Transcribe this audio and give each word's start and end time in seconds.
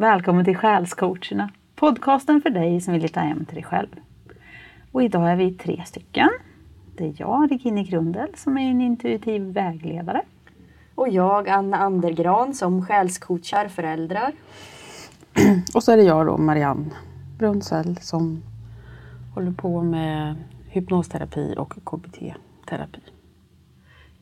Välkommen 0.00 0.44
till 0.44 0.56
Själscoacherna, 0.56 1.50
podcasten 1.74 2.42
för 2.42 2.50
dig 2.50 2.80
som 2.80 2.92
vill 2.92 3.02
hitta 3.02 3.20
hem 3.20 3.44
till 3.44 3.54
dig 3.54 3.64
själv. 3.64 3.88
Och 4.92 5.02
idag 5.02 5.30
är 5.30 5.36
vi 5.36 5.54
tre 5.54 5.82
stycken. 5.86 6.28
Det 6.96 7.04
är 7.04 7.14
jag, 7.16 7.52
Regine 7.52 7.82
Grundel, 7.82 8.28
som 8.36 8.58
är 8.58 8.70
en 8.70 8.80
intuitiv 8.80 9.42
vägledare. 9.42 10.22
Och 10.94 11.08
jag, 11.08 11.48
Anna 11.48 11.76
Andergran, 11.76 12.54
som 12.54 12.86
själscoachar 12.86 13.68
föräldrar. 13.68 14.32
Och 15.74 15.82
så 15.82 15.92
är 15.92 15.96
det 15.96 16.02
jag 16.02 16.26
då, 16.26 16.36
Marianne 16.36 16.90
Brunnsell, 17.38 17.96
som 17.96 18.42
håller 19.34 19.52
på 19.52 19.82
med 19.82 20.36
hypnosterapi 20.68 21.54
och 21.58 21.74
KBT-terapi. 21.84 23.00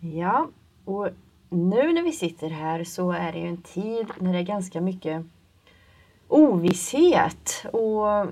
Ja, 0.00 0.48
och 0.84 1.08
nu 1.50 1.92
när 1.92 2.02
vi 2.02 2.12
sitter 2.12 2.50
här 2.50 2.84
så 2.84 3.12
är 3.12 3.32
det 3.32 3.38
ju 3.38 3.48
en 3.48 3.62
tid 3.62 4.06
när 4.20 4.32
det 4.32 4.38
är 4.38 4.42
ganska 4.42 4.80
mycket 4.80 5.26
ovisshet 6.28 7.66
och 7.72 8.26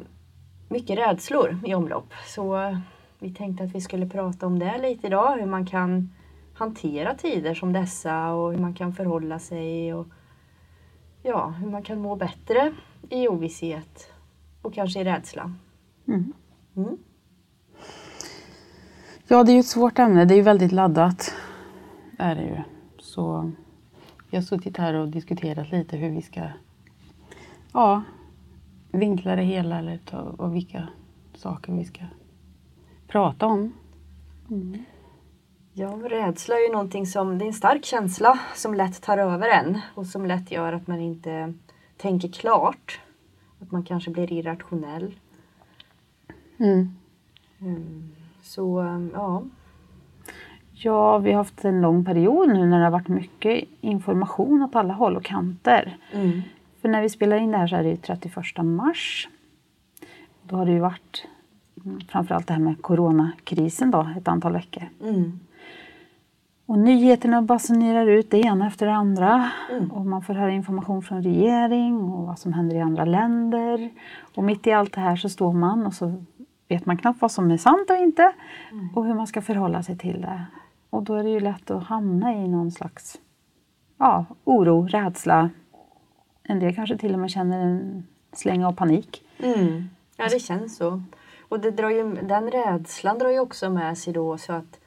mycket 0.69 0.99
rädslor 0.99 1.59
i 1.67 1.75
omlopp. 1.75 2.13
Så 2.27 2.77
vi 3.19 3.35
tänkte 3.35 3.65
att 3.65 3.75
vi 3.75 3.81
skulle 3.81 4.09
prata 4.09 4.47
om 4.47 4.59
det 4.59 4.79
lite 4.79 5.07
idag, 5.07 5.37
hur 5.39 5.47
man 5.47 5.67
kan 5.67 6.11
hantera 6.55 7.15
tider 7.15 7.55
som 7.55 7.73
dessa 7.73 8.33
och 8.33 8.53
hur 8.53 8.59
man 8.59 8.75
kan 8.75 8.93
förhålla 8.93 9.39
sig 9.39 9.95
och 9.95 10.07
ja, 11.23 11.49
hur 11.49 11.71
man 11.71 11.83
kan 11.83 12.01
må 12.01 12.17
bättre 12.17 12.75
i 13.11 13.29
ovisshet 13.29 14.13
och 14.63 14.75
kanske 14.75 15.01
i 15.01 15.05
rädsla. 15.05 15.55
Mm. 16.09 16.33
Mm. 16.77 16.97
Ja, 19.29 19.45
det 19.45 19.53
är 19.53 19.55
ju 19.55 19.61
ett 19.61 19.67
svårt 19.67 19.99
ämne. 19.99 20.25
Det 20.25 20.35
är 20.35 20.37
ju 20.37 20.43
väldigt 20.43 20.73
laddat. 20.73 21.35
Är 22.19 22.35
det 22.35 22.43
ju. 22.43 22.59
Så 22.99 23.53
vi 24.31 24.37
har 24.37 24.43
suttit 24.43 24.77
här 24.77 24.95
och 24.95 25.09
diskuterat 25.09 25.73
lite 25.73 25.97
hur 25.97 26.11
vi 26.11 26.23
ska 26.23 26.41
ja, 27.75 28.03
vinkla 28.93 29.37
det 29.37 29.43
hela 29.43 29.79
eller 29.79 29.99
ta, 29.99 30.21
och 30.21 30.55
vilka 30.55 30.89
saker 31.35 31.73
vi 31.73 31.85
ska 31.85 32.01
prata 33.09 33.47
om. 33.47 33.73
Mm. 34.51 34.85
Ja, 35.73 35.99
rädsla 36.05 36.55
är 36.55 36.67
ju 36.67 36.73
någonting 36.73 37.07
som, 37.07 37.39
det 37.39 37.45
är 37.45 37.47
en 37.47 37.53
stark 37.53 37.85
känsla 37.85 38.39
som 38.55 38.75
lätt 38.75 39.03
tar 39.03 39.19
över 39.19 39.49
en 39.49 39.81
och 39.95 40.07
som 40.07 40.27
lätt 40.27 40.51
gör 40.51 40.73
att 40.73 40.87
man 40.87 41.01
inte 41.01 41.55
tänker 41.97 42.29
klart. 42.29 43.01
Att 43.61 43.71
man 43.71 43.83
kanske 43.83 44.11
blir 44.11 44.33
irrationell. 44.33 45.15
Mm. 46.59 46.95
Mm. 47.61 48.11
Så, 48.43 48.99
ja. 49.13 49.43
Ja, 50.73 51.19
vi 51.19 51.31
har 51.31 51.37
haft 51.37 51.65
en 51.65 51.81
lång 51.81 52.05
period 52.05 52.49
nu 52.49 52.67
när 52.67 52.79
det 52.79 52.85
har 52.85 52.91
varit 52.91 53.09
mycket 53.09 53.69
information 53.81 54.63
åt 54.63 54.77
alla 54.77 54.95
håll 54.95 55.17
och 55.17 55.25
kanter. 55.25 55.97
Mm. 56.13 56.43
För 56.85 56.89
när 56.89 57.03
vi 57.03 57.09
spelar 57.09 57.37
in 57.37 57.51
det 57.51 57.59
här 57.59 57.67
så 57.67 57.77
är 57.77 57.83
det 57.83 57.89
ju 57.89 57.97
31 57.97 58.35
mars. 58.65 59.29
Då 60.43 60.57
har 60.57 60.67
det 60.67 60.73
ju 60.73 60.79
varit 60.79 61.27
framförallt 62.09 62.47
det 62.47 62.53
här 62.53 62.61
med 62.61 62.83
coronakrisen 62.83 63.91
då, 63.91 64.09
ett 64.17 64.29
antal 64.29 64.53
veckor. 64.53 64.83
Mm. 65.03 65.41
Och 66.67 66.79
nyheterna 66.79 67.43
basunerar 67.43 68.07
ut 68.07 68.31
det 68.31 68.39
ena 68.39 68.67
efter 68.67 68.87
det 68.87 68.95
andra. 68.95 69.51
Mm. 69.71 69.93
Och 69.93 70.07
man 70.07 70.23
får 70.23 70.35
höra 70.35 70.51
information 70.51 71.03
från 71.03 71.23
regering 71.23 72.01
och 72.01 72.27
vad 72.27 72.39
som 72.39 72.53
händer 72.53 72.77
i 72.77 72.81
andra 72.81 73.05
länder. 73.05 73.91
Och 74.37 74.45
mitt 74.45 74.67
i 74.67 74.73
allt 74.73 74.93
det 74.93 75.01
här 75.01 75.17
så 75.17 75.29
står 75.29 75.53
man 75.53 75.87
och 75.87 75.95
så 75.95 76.25
vet 76.69 76.87
man 76.87 76.97
knappt 76.97 77.21
vad 77.21 77.31
som 77.31 77.51
är 77.51 77.57
sant 77.57 77.91
och 77.91 77.97
inte. 77.97 78.33
Mm. 78.73 78.89
Och 78.95 79.05
hur 79.05 79.15
man 79.15 79.27
ska 79.27 79.43
förhålla 79.43 79.83
sig 79.83 79.99
till 79.99 80.21
det. 80.21 80.45
Och 80.91 81.03
då 81.03 81.15
är 81.15 81.23
det 81.23 81.31
ju 81.31 81.41
lätt 81.41 81.71
att 81.71 81.85
hamna 81.85 82.35
i 82.35 82.49
någon 82.49 82.71
slags 82.71 83.21
ja, 83.99 84.25
oro, 84.45 84.87
rädsla. 84.87 85.51
En 86.49 86.61
del 86.61 86.75
kanske 86.75 86.99
till 86.99 87.15
och 87.15 87.19
med 87.19 87.31
känner 87.31 87.61
en 87.61 88.07
släng 88.33 88.65
av 88.65 88.73
panik. 88.73 89.23
Mm. 89.39 89.89
Ja, 90.17 90.29
det 90.29 90.41
känns 90.41 90.77
så. 90.77 91.03
Och 91.49 91.61
det 91.61 91.71
drar 91.71 91.91
ju, 91.91 92.15
den 92.15 92.51
rädslan 92.51 93.19
drar 93.19 93.31
ju 93.31 93.41
också 93.41 93.71
med 93.71 93.99
sig 93.99 94.13
då 94.13 94.39
så 94.39 94.53
att 94.53 94.81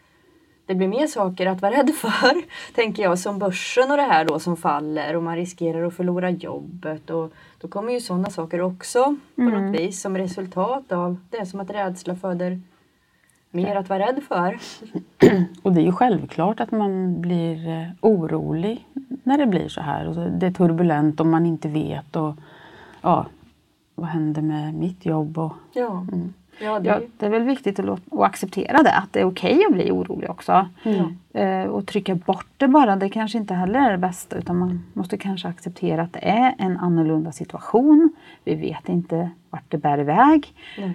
det 0.66 0.76
blir 0.76 0.88
mer 0.88 1.08
saker 1.08 1.46
att 1.46 1.62
vara 1.62 1.72
rädd 1.72 1.96
för, 1.96 2.42
tänker 2.76 3.04
jag, 3.04 3.20
som 3.20 3.40
börsen 3.40 3.92
och 3.92 3.98
det 3.98 4.04
här 4.04 4.26
då 4.26 4.40
som 4.40 4.58
faller 4.58 5.16
och 5.16 5.24
man 5.24 5.36
riskerar 5.36 5.84
att 5.84 5.96
förlora 5.96 6.30
jobbet. 6.30 7.10
Och 7.10 7.34
då 7.58 7.68
kommer 7.68 7.94
ju 7.94 8.02
sådana 8.02 8.30
saker 8.30 8.62
också 8.62 9.16
på 9.36 9.42
mm. 9.42 9.66
något 9.66 9.80
vis 9.80 10.02
som 10.02 10.18
resultat 10.18 10.92
av 10.92 11.18
det. 11.30 11.38
är 11.38 11.46
som 11.46 11.60
att 11.60 11.70
rädsla 11.70 12.16
föder 12.16 12.62
mer 13.52 13.76
att 13.76 13.90
vara 13.90 14.08
rädd 14.08 14.24
för. 14.28 14.58
Och 15.64 15.74
det 15.74 15.82
är 15.82 15.86
ju 15.86 15.92
självklart 15.92 16.60
att 16.60 16.72
man 16.72 17.22
blir 17.22 17.70
eh, 17.70 17.88
orolig 18.02 18.88
när 19.24 19.38
det 19.38 19.46
blir 19.46 19.68
så 19.68 19.82
här. 19.82 20.08
Och 20.08 20.32
det 20.32 20.48
är 20.48 20.52
turbulent 20.52 21.20
och 21.20 21.26
man 21.26 21.46
inte 21.46 21.68
vet. 21.68 22.16
Och, 22.16 22.36
ja, 23.02 23.26
vad 23.96 24.08
händer 24.08 24.42
med 24.42 24.74
mitt 24.74 25.06
jobb? 25.06 25.38
Och, 25.38 25.54
ja. 25.74 26.06
Mm. 26.12 26.34
Ja, 26.60 26.80
det... 26.80 26.90
Ja, 26.90 27.00
det 27.18 27.26
är 27.26 27.30
väl 27.30 27.44
viktigt 27.44 27.80
att, 27.80 27.90
att 27.90 28.22
acceptera 28.22 28.84
det, 28.84 28.94
att 28.94 29.14
det 29.14 29.20
är 29.20 29.26
okej 29.26 29.56
okay 29.56 29.66
att 29.66 29.74
bli 29.74 29.92
orolig 29.92 30.30
också. 30.30 30.68
Mm. 30.84 31.18
Eh, 31.34 31.70
och 31.70 31.88
trycka 31.88 32.16
bort 32.16 32.48
det 32.58 32.68
bara, 32.68 32.96
det 32.96 33.10
kanske 33.10 33.38
inte 33.38 33.54
heller 33.54 33.80
är 33.80 33.92
det 33.92 33.98
bästa 33.98 34.36
utan 34.36 34.58
man 34.58 34.86
måste 34.94 35.18
kanske 35.18 35.48
acceptera 35.48 36.02
att 36.02 36.14
det 36.14 36.30
är 36.30 36.56
en 36.58 36.78
annorlunda 36.78 37.32
situation. 37.32 38.16
Vi 38.44 38.56
vet 38.56 38.90
inte 38.90 39.30
vart 39.50 39.64
det 39.68 39.78
bär 39.78 40.00
iväg. 40.00 40.54
Mm. 40.78 40.92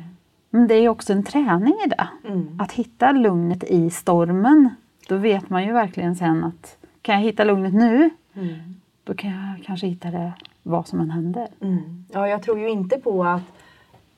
Men 0.54 0.66
det 0.68 0.74
är 0.74 0.88
också 0.88 1.12
en 1.12 1.24
träning 1.24 1.74
i 1.86 1.88
det. 1.88 2.08
Mm. 2.24 2.60
Att 2.60 2.72
hitta 2.72 3.12
lugnet 3.12 3.64
i 3.64 3.90
stormen. 3.90 4.70
Då 5.08 5.16
vet 5.16 5.50
man 5.50 5.64
ju 5.64 5.72
verkligen 5.72 6.16
sen 6.16 6.44
att 6.44 6.76
kan 7.02 7.14
jag 7.14 7.22
hitta 7.22 7.44
lugnet 7.44 7.74
nu, 7.74 8.10
mm. 8.34 8.54
då 9.04 9.14
kan 9.14 9.30
jag 9.30 9.66
kanske 9.66 9.86
hitta 9.86 10.10
det 10.10 10.32
vad 10.62 10.88
som 10.88 11.00
än 11.00 11.10
händer. 11.10 11.48
Mm. 11.60 12.04
Ja, 12.12 12.28
jag 12.28 12.42
tror 12.42 12.58
ju 12.58 12.70
inte 12.70 12.98
på 12.98 13.24
att 13.24 13.42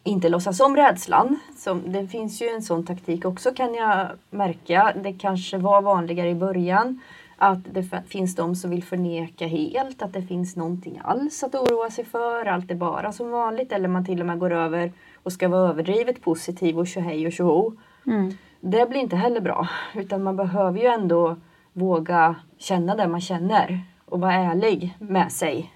inte 0.04 0.28
låtsas 0.28 0.60
om 0.60 0.76
rädslan. 0.76 1.38
Så 1.56 1.74
det 1.74 2.06
finns 2.06 2.42
ju 2.42 2.48
en 2.48 2.62
sån 2.62 2.86
taktik 2.86 3.24
också 3.24 3.50
kan 3.54 3.74
jag 3.74 4.08
märka. 4.30 4.92
Det 5.02 5.12
kanske 5.12 5.58
var 5.58 5.82
vanligare 5.82 6.30
i 6.30 6.34
början 6.34 7.00
att 7.36 7.58
det 7.72 8.02
finns 8.08 8.34
de 8.34 8.56
som 8.56 8.70
vill 8.70 8.84
förneka 8.84 9.46
helt 9.46 10.02
att 10.02 10.12
det 10.12 10.22
finns 10.22 10.56
någonting 10.56 11.00
alls 11.04 11.42
att 11.42 11.54
oroa 11.54 11.90
sig 11.90 12.04
för. 12.04 12.46
Allt 12.46 12.70
är 12.70 12.74
bara 12.74 13.12
som 13.12 13.30
vanligt 13.30 13.72
eller 13.72 13.88
man 13.88 14.06
till 14.06 14.20
och 14.20 14.26
med 14.26 14.38
går 14.38 14.52
över 14.52 14.92
och 15.24 15.32
ska 15.32 15.48
vara 15.48 15.70
överdrivet 15.70 16.22
positiv 16.22 16.78
och 16.78 16.86
tjohej 16.86 17.26
och 17.26 17.32
tjoho. 17.32 17.72
Mm. 18.06 18.32
Det 18.60 18.88
blir 18.88 19.00
inte 19.00 19.16
heller 19.16 19.40
bra 19.40 19.68
utan 19.94 20.22
man 20.22 20.36
behöver 20.36 20.78
ju 20.78 20.86
ändå 20.86 21.36
våga 21.72 22.36
känna 22.58 22.94
det 22.94 23.08
man 23.08 23.20
känner 23.20 23.80
och 24.04 24.20
vara 24.20 24.34
ärlig 24.34 24.96
med 24.98 25.32
sig. 25.32 25.72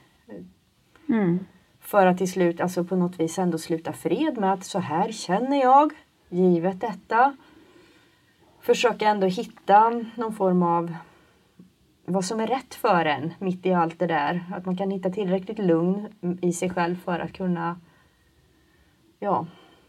Mm. 1.09 1.39
För 1.81 2.07
att 2.07 2.19
till 2.19 2.33
slut 2.33 2.61
alltså 2.61 2.85
på 2.85 2.97
något 2.97 3.21
vis 3.21 3.39
ändå 3.39 3.59
sluta 3.59 3.93
fred 3.93 4.39
med 4.39 4.53
att 4.53 4.65
så 4.65 4.79
här 4.79 5.13
känner 5.13 5.61
jag, 5.61 5.93
givet 6.29 6.81
detta. 6.81 7.37
Försöka 8.61 9.09
ändå 9.09 9.27
hitta 9.27 10.05
någon 10.15 10.33
form 10.33 10.63
av 10.63 10.95
vad 12.05 12.25
som 12.25 12.41
är 12.41 12.47
rätt 12.47 12.75
för 12.75 13.05
en 13.05 13.35
mitt 13.39 13.67
i 13.67 13.73
allt 13.73 13.99
det 13.99 14.07
där. 14.07 14.45
Att 14.55 14.67
man 14.67 14.77
kan 14.77 14.91
hitta 14.91 15.11
tillräckligt 15.11 15.59
lugn 15.59 16.09
i 16.41 16.53
sig 16.53 16.71
själv 16.71 16.97
för 17.05 17.19
att 17.19 17.33
kunna 17.33 17.81
ja, 19.19 19.47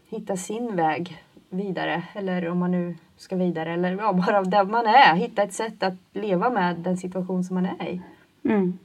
hitta 0.08 0.36
sin 0.36 0.76
väg 0.76 1.22
vidare. 1.48 2.02
Eller 2.12 2.48
om 2.48 2.58
man 2.58 2.70
nu 2.70 2.96
ska 3.16 3.36
vidare 3.36 3.72
eller 3.72 3.96
ja, 3.96 4.12
bara 4.26 4.42
där 4.42 4.64
man 4.64 4.86
är. 4.86 5.14
Hitta 5.14 5.42
ett 5.42 5.52
sätt 5.52 5.82
att 5.82 5.94
leva 6.12 6.50
med 6.50 6.76
den 6.76 6.96
situation 6.96 7.44
som 7.44 7.54
man 7.54 7.66
är 7.66 7.88
i. 7.88 8.02
Mm. 8.44 8.78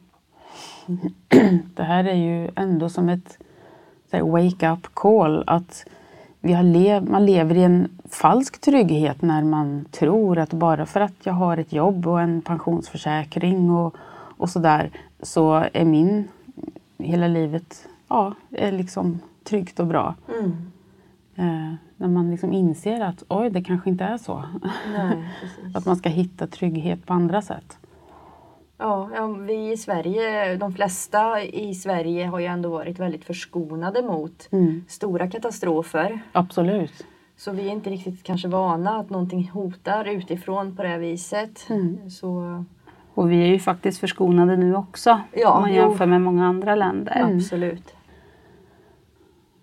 Det 1.75 1.83
här 1.83 2.03
är 2.03 2.15
ju 2.15 2.51
ändå 2.55 2.89
som 2.89 3.09
ett 3.09 3.37
wake-up 4.11 4.87
call. 4.93 5.43
Att 5.47 5.85
vi 6.39 6.53
har 6.53 6.63
lev, 6.63 7.09
man 7.09 7.25
lever 7.25 7.57
i 7.57 7.63
en 7.63 7.97
falsk 8.09 8.61
trygghet 8.61 9.21
när 9.21 9.43
man 9.43 9.85
tror 9.91 10.37
att 10.37 10.53
bara 10.53 10.85
för 10.85 10.99
att 10.99 11.13
jag 11.23 11.33
har 11.33 11.57
ett 11.57 11.73
jobb 11.73 12.07
och 12.07 12.21
en 12.21 12.41
pensionsförsäkring 12.41 13.71
och, 13.71 13.95
och 14.37 14.49
sådär 14.49 14.89
så 15.21 15.65
är 15.73 15.85
min 15.85 16.27
hela 16.97 17.27
livet 17.27 17.87
ja, 18.07 18.33
är 18.51 18.71
liksom 18.71 19.19
tryggt 19.45 19.79
och 19.79 19.87
bra. 19.87 20.15
Mm. 20.39 20.71
Eh, 21.35 21.75
när 21.97 22.07
man 22.07 22.31
liksom 22.31 22.53
inser 22.53 23.01
att 23.01 23.23
oj, 23.27 23.49
det 23.49 23.63
kanske 23.63 23.89
inte 23.89 24.03
är 24.03 24.17
så. 24.17 24.43
Nej, 24.93 25.23
att 25.73 25.85
man 25.85 25.95
ska 25.95 26.09
hitta 26.09 26.47
trygghet 26.47 27.05
på 27.05 27.13
andra 27.13 27.41
sätt. 27.41 27.77
Ja, 28.77 29.09
ja, 29.15 29.27
vi 29.27 29.71
i 29.71 29.77
Sverige, 29.77 30.55
de 30.55 30.73
flesta 30.73 31.43
i 31.43 31.75
Sverige 31.75 32.25
har 32.25 32.39
ju 32.39 32.45
ändå 32.45 32.69
varit 32.69 32.99
väldigt 32.99 33.25
förskonade 33.25 34.01
mot 34.01 34.47
mm. 34.51 34.85
stora 34.87 35.29
katastrofer. 35.29 36.19
Absolut. 36.31 37.05
Så 37.37 37.51
vi 37.51 37.67
är 37.67 37.71
inte 37.71 37.89
riktigt 37.89 38.23
kanske 38.23 38.47
vana 38.47 38.99
att 38.99 39.09
någonting 39.09 39.49
hotar 39.53 40.05
utifrån 40.05 40.75
på 40.75 40.83
det 40.83 40.97
viset. 40.97 41.69
Mm. 41.69 42.09
Så... 42.09 42.63
Och 43.13 43.31
vi 43.31 43.43
är 43.43 43.47
ju 43.47 43.59
faktiskt 43.59 43.99
förskonade 43.99 44.57
nu 44.57 44.75
också 44.75 45.19
ja, 45.33 45.51
om 45.51 45.61
man 45.61 45.73
jämför 45.73 46.05
jo. 46.05 46.09
med 46.09 46.21
många 46.21 46.45
andra 46.45 46.75
länder. 46.75 47.15
Mm. 47.15 47.37
Absolut. 47.37 47.94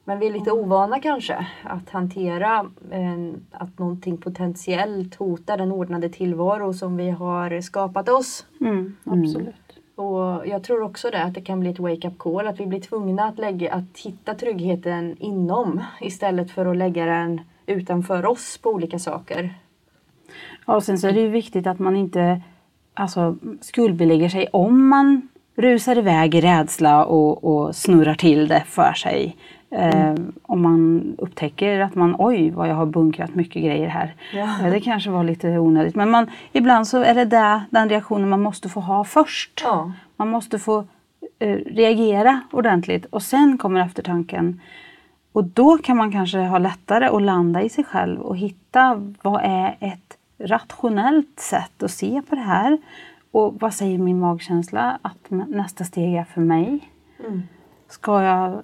Men 0.04 0.18
vi 0.18 0.26
är 0.26 0.32
lite 0.32 0.52
ovana 0.52 1.00
kanske 1.00 1.46
att 1.62 1.90
hantera 1.90 2.66
eh, 2.90 3.34
att 3.50 3.78
någonting 3.78 4.16
potentiellt 4.16 5.14
hotar 5.14 5.56
den 5.56 5.72
ordnade 5.72 6.08
tillvaro 6.08 6.72
som 6.72 6.96
vi 6.96 7.10
har 7.10 7.60
skapat 7.60 8.08
oss. 8.08 8.46
Mm, 8.60 8.96
absolut. 9.04 9.54
Och 9.94 10.46
jag 10.46 10.62
tror 10.62 10.82
också 10.82 11.10
det, 11.10 11.22
att 11.22 11.34
det 11.34 11.40
kan 11.40 11.60
bli 11.60 11.70
ett 11.70 11.78
wake-up 11.78 12.18
call. 12.18 12.46
Att 12.46 12.60
vi 12.60 12.66
blir 12.66 12.80
tvungna 12.80 13.24
att, 13.24 13.38
lägga, 13.38 13.74
att 13.74 13.98
hitta 14.04 14.34
tryggheten 14.34 15.16
inom 15.18 15.80
istället 16.00 16.50
för 16.50 16.66
att 16.66 16.76
lägga 16.76 17.04
den 17.04 17.40
utanför 17.66 18.26
oss 18.26 18.58
på 18.58 18.70
olika 18.70 18.98
saker. 18.98 19.54
Ja, 20.66 20.76
och 20.76 20.84
sen 20.84 20.98
så 20.98 21.08
är 21.08 21.12
det 21.12 21.20
ju 21.20 21.28
viktigt 21.28 21.66
att 21.66 21.78
man 21.78 21.96
inte 21.96 22.42
alltså, 22.94 23.36
skuldbelägger 23.60 24.28
sig 24.28 24.48
om 24.52 24.88
man 24.88 25.28
rusar 25.56 25.98
iväg 25.98 26.34
i 26.34 26.40
rädsla 26.40 27.04
och, 27.04 27.44
och 27.44 27.76
snurrar 27.76 28.14
till 28.14 28.48
det 28.48 28.62
för 28.66 28.92
sig. 28.92 29.36
Mm. 29.74 30.32
om 30.42 30.62
man 30.62 31.14
upptäcker 31.18 31.80
att 31.80 31.94
man, 31.94 32.16
oj 32.18 32.50
vad 32.50 32.68
jag 32.68 32.74
har 32.74 32.86
bunkrat 32.86 33.34
mycket 33.34 33.62
grejer 33.62 33.88
här. 33.88 34.14
Ja. 34.32 34.70
Det 34.70 34.80
kanske 34.80 35.10
var 35.10 35.24
lite 35.24 35.58
onödigt. 35.58 35.94
Men 35.94 36.10
man, 36.10 36.30
ibland 36.52 36.88
så 36.88 37.02
är 37.02 37.14
det 37.14 37.24
där, 37.24 37.60
den 37.70 37.88
reaktionen 37.88 38.28
man 38.28 38.42
måste 38.42 38.68
få 38.68 38.80
ha 38.80 39.04
först. 39.04 39.60
Ja. 39.64 39.92
Man 40.16 40.28
måste 40.28 40.58
få 40.58 40.84
eh, 41.38 41.56
reagera 41.66 42.40
ordentligt 42.50 43.04
och 43.04 43.22
sen 43.22 43.58
kommer 43.58 43.80
eftertanken. 43.80 44.60
Och 45.32 45.44
då 45.44 45.78
kan 45.78 45.96
man 45.96 46.12
kanske 46.12 46.38
ha 46.38 46.58
lättare 46.58 47.06
att 47.06 47.22
landa 47.22 47.62
i 47.62 47.68
sig 47.68 47.84
själv 47.84 48.20
och 48.20 48.36
hitta 48.36 49.12
vad 49.22 49.40
är 49.44 49.76
ett 49.80 50.18
rationellt 50.38 51.40
sätt 51.40 51.82
att 51.82 51.90
se 51.90 52.22
på 52.28 52.34
det 52.34 52.40
här. 52.40 52.78
Och 53.30 53.54
vad 53.60 53.74
säger 53.74 53.98
min 53.98 54.20
magkänsla 54.20 54.98
att 55.02 55.30
nästa 55.30 55.84
steg 55.84 56.14
är 56.14 56.24
för 56.24 56.40
mig? 56.40 56.90
Mm. 57.26 57.42
Ska 57.88 58.22
jag 58.22 58.62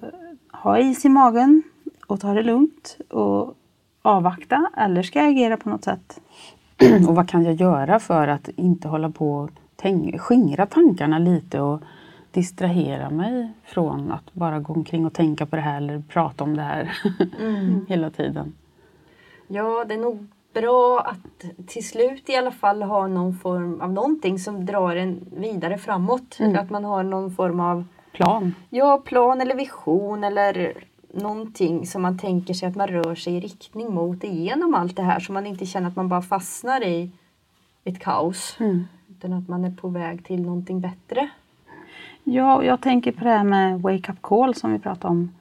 ha 0.63 0.79
is 0.79 1.05
i 1.05 1.09
magen 1.09 1.63
och 2.07 2.19
ta 2.19 2.33
det 2.33 2.43
lugnt 2.43 2.97
och 3.09 3.55
avvakta 4.01 4.69
eller 4.77 5.03
ska 5.03 5.19
jag 5.19 5.29
agera 5.29 5.57
på 5.57 5.69
något 5.69 5.83
sätt? 5.83 6.21
och 7.07 7.15
vad 7.15 7.29
kan 7.29 7.43
jag 7.43 7.53
göra 7.53 7.99
för 7.99 8.27
att 8.27 8.49
inte 8.55 8.87
hålla 8.87 9.09
på 9.09 9.31
och 9.31 9.49
skingra 10.17 10.65
tankarna 10.65 11.19
lite 11.19 11.61
och 11.61 11.81
distrahera 12.31 13.09
mig 13.09 13.51
från 13.65 14.11
att 14.11 14.33
bara 14.33 14.59
gå 14.59 14.73
omkring 14.73 15.05
och 15.05 15.13
tänka 15.13 15.45
på 15.45 15.55
det 15.55 15.61
här 15.61 15.77
eller 15.77 16.03
prata 16.07 16.43
om 16.43 16.55
det 16.55 16.61
här 16.61 16.91
mm. 17.39 17.85
hela 17.89 18.09
tiden. 18.09 18.53
Ja, 19.47 19.85
det 19.87 19.93
är 19.93 19.97
nog 19.99 20.27
bra 20.53 20.99
att 20.99 21.67
till 21.67 21.87
slut 21.87 22.29
i 22.29 22.35
alla 22.35 22.51
fall 22.51 22.83
ha 22.83 23.07
någon 23.07 23.33
form 23.33 23.81
av 23.81 23.93
någonting 23.93 24.39
som 24.39 24.65
drar 24.65 24.95
en 24.95 25.25
vidare 25.31 25.77
framåt. 25.77 26.37
Mm. 26.39 26.59
Att 26.59 26.69
man 26.69 26.85
har 26.85 27.03
någon 27.03 27.31
form 27.31 27.59
av 27.59 27.85
plan. 28.19 28.55
Ja, 28.69 29.01
plan 29.05 29.41
eller 29.41 29.55
vision 29.55 30.23
eller 30.23 30.73
någonting 31.13 31.85
som 31.85 32.01
man 32.01 32.17
tänker 32.17 32.53
sig 32.53 32.69
att 32.69 32.75
man 32.75 32.87
rör 32.87 33.15
sig 33.15 33.33
i 33.33 33.39
riktning 33.39 33.93
mot 33.93 34.23
igenom 34.23 34.73
allt 34.73 34.95
det 34.95 35.03
här 35.03 35.19
så 35.19 35.33
man 35.33 35.45
inte 35.45 35.65
känner 35.65 35.87
att 35.87 35.95
man 35.95 36.09
bara 36.09 36.21
fastnar 36.21 36.83
i 36.83 37.11
ett 37.83 37.99
kaos. 37.99 38.57
Mm. 38.59 38.87
Utan 39.09 39.33
att 39.33 39.47
man 39.47 39.65
är 39.65 39.71
på 39.71 39.87
väg 39.87 40.25
till 40.25 40.41
någonting 40.41 40.81
bättre. 40.81 41.29
Ja, 42.23 42.63
jag 42.63 42.81
tänker 42.81 43.11
på 43.11 43.23
det 43.23 43.29
här 43.29 43.43
med 43.43 43.81
wake 43.81 44.11
up 44.11 44.21
call 44.21 44.55
som 44.55 44.73
vi 44.73 44.79
pratade 44.79 45.11
om. 45.11 45.31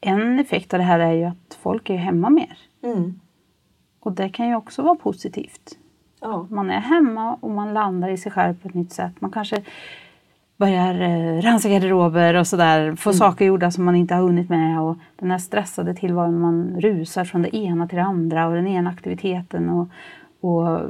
En 0.00 0.38
effekt 0.38 0.74
av 0.74 0.78
det 0.78 0.84
här 0.84 1.00
är 1.00 1.12
ju 1.12 1.24
att 1.24 1.58
folk 1.60 1.90
är 1.90 1.96
hemma 1.96 2.30
mer. 2.30 2.58
Mm. 2.82 3.20
Och 4.00 4.12
det 4.12 4.28
kan 4.28 4.48
ju 4.48 4.54
också 4.54 4.82
vara 4.82 4.94
positivt. 4.94 5.78
Ja. 6.20 6.46
Man 6.50 6.70
är 6.70 6.80
hemma 6.80 7.34
och 7.40 7.50
man 7.50 7.74
landar 7.74 8.08
i 8.08 8.16
sig 8.16 8.32
själv 8.32 8.62
på 8.62 8.68
ett 8.68 8.74
nytt 8.74 8.92
sätt. 8.92 9.20
Man 9.20 9.30
kanske 9.30 9.62
börjar 10.60 11.00
eh, 11.00 11.42
rensa 11.42 11.68
garderober 11.68 12.34
och 12.34 12.46
sådär, 12.46 12.96
få 12.96 13.10
mm. 13.10 13.18
saker 13.18 13.44
gjorda 13.44 13.70
som 13.70 13.84
man 13.84 13.96
inte 13.96 14.14
har 14.14 14.22
hunnit 14.22 14.48
med 14.48 14.80
och 14.80 14.96
den 15.16 15.30
här 15.30 15.38
stressade 15.38 15.94
tillvaron 15.94 16.40
man 16.40 16.80
rusar 16.80 17.24
från 17.24 17.42
det 17.42 17.56
ena 17.56 17.88
till 17.88 17.96
det 17.96 18.04
andra 18.04 18.46
och 18.46 18.54
den 18.54 18.66
ena 18.66 18.90
aktiviteten 18.90 19.70
och, 19.70 19.88
och 20.40 20.80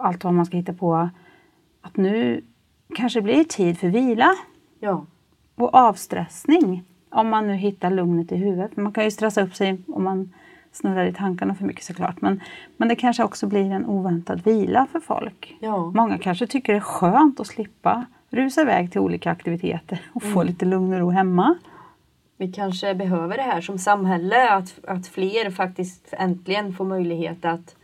allt 0.00 0.24
vad 0.24 0.34
man 0.34 0.46
ska 0.46 0.56
hitta 0.56 0.72
på. 0.72 1.08
Att 1.80 1.96
nu 1.96 2.44
kanske 2.94 3.22
blir 3.22 3.44
tid 3.44 3.78
för 3.78 3.88
vila 3.88 4.30
ja. 4.80 5.04
och 5.54 5.74
avstressning 5.74 6.84
om 7.10 7.28
man 7.28 7.46
nu 7.46 7.54
hittar 7.54 7.90
lugnet 7.90 8.32
i 8.32 8.36
huvudet. 8.36 8.76
Man 8.76 8.92
kan 8.92 9.04
ju 9.04 9.10
stressa 9.10 9.42
upp 9.42 9.54
sig 9.54 9.78
om 9.88 10.04
man 10.04 10.32
snurrar 10.72 11.06
i 11.06 11.12
tankarna 11.12 11.54
för 11.54 11.64
mycket 11.64 11.84
såklart. 11.84 12.20
Men, 12.20 12.40
men 12.76 12.88
det 12.88 12.96
kanske 12.96 13.24
också 13.24 13.46
blir 13.46 13.72
en 13.72 13.86
oväntad 13.86 14.44
vila 14.44 14.86
för 14.92 15.00
folk. 15.00 15.56
Ja. 15.60 15.90
Många 15.94 16.18
kanske 16.18 16.46
tycker 16.46 16.72
det 16.72 16.78
är 16.78 16.80
skönt 16.80 17.40
att 17.40 17.46
slippa 17.46 18.06
rusa 18.30 18.62
iväg 18.62 18.92
till 18.92 19.00
olika 19.00 19.30
aktiviteter 19.30 20.00
och 20.12 20.22
få 20.22 20.40
mm. 20.40 20.46
lite 20.46 20.64
lugn 20.64 20.92
och 20.92 20.98
ro 20.98 21.10
hemma. 21.10 21.58
Vi 22.36 22.52
kanske 22.52 22.94
behöver 22.94 23.36
det 23.36 23.42
här 23.42 23.60
som 23.60 23.78
samhälle, 23.78 24.50
att, 24.50 24.78
att 24.86 25.06
fler 25.06 25.50
faktiskt 25.50 26.08
äntligen 26.12 26.72
får 26.72 26.84
möjlighet 26.84 27.44
att 27.44 27.76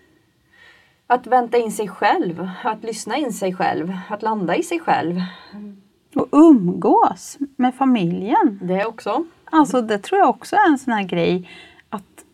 att 1.07 1.27
vänta 1.27 1.57
in 1.57 1.73
sig 1.73 1.89
själv, 1.89 2.51
att 2.63 2.85
lyssna 2.85 3.17
in 3.17 3.33
sig 3.33 3.55
själv, 3.55 3.93
att 4.09 4.23
landa 4.23 4.57
i 4.57 4.63
sig 4.63 4.81
själv. 4.81 5.21
Och 6.15 6.29
umgås 6.33 7.39
med 7.57 7.75
familjen. 7.75 8.59
Det 8.63 8.85
också. 8.85 9.25
Alltså 9.45 9.83
det 9.83 9.99
tror 9.99 10.21
jag 10.21 10.29
också 10.29 10.57
är 10.57 10.69
en 10.69 10.79
sån 10.79 10.93
här 10.93 11.03
grej 11.03 11.51
att 11.89 12.25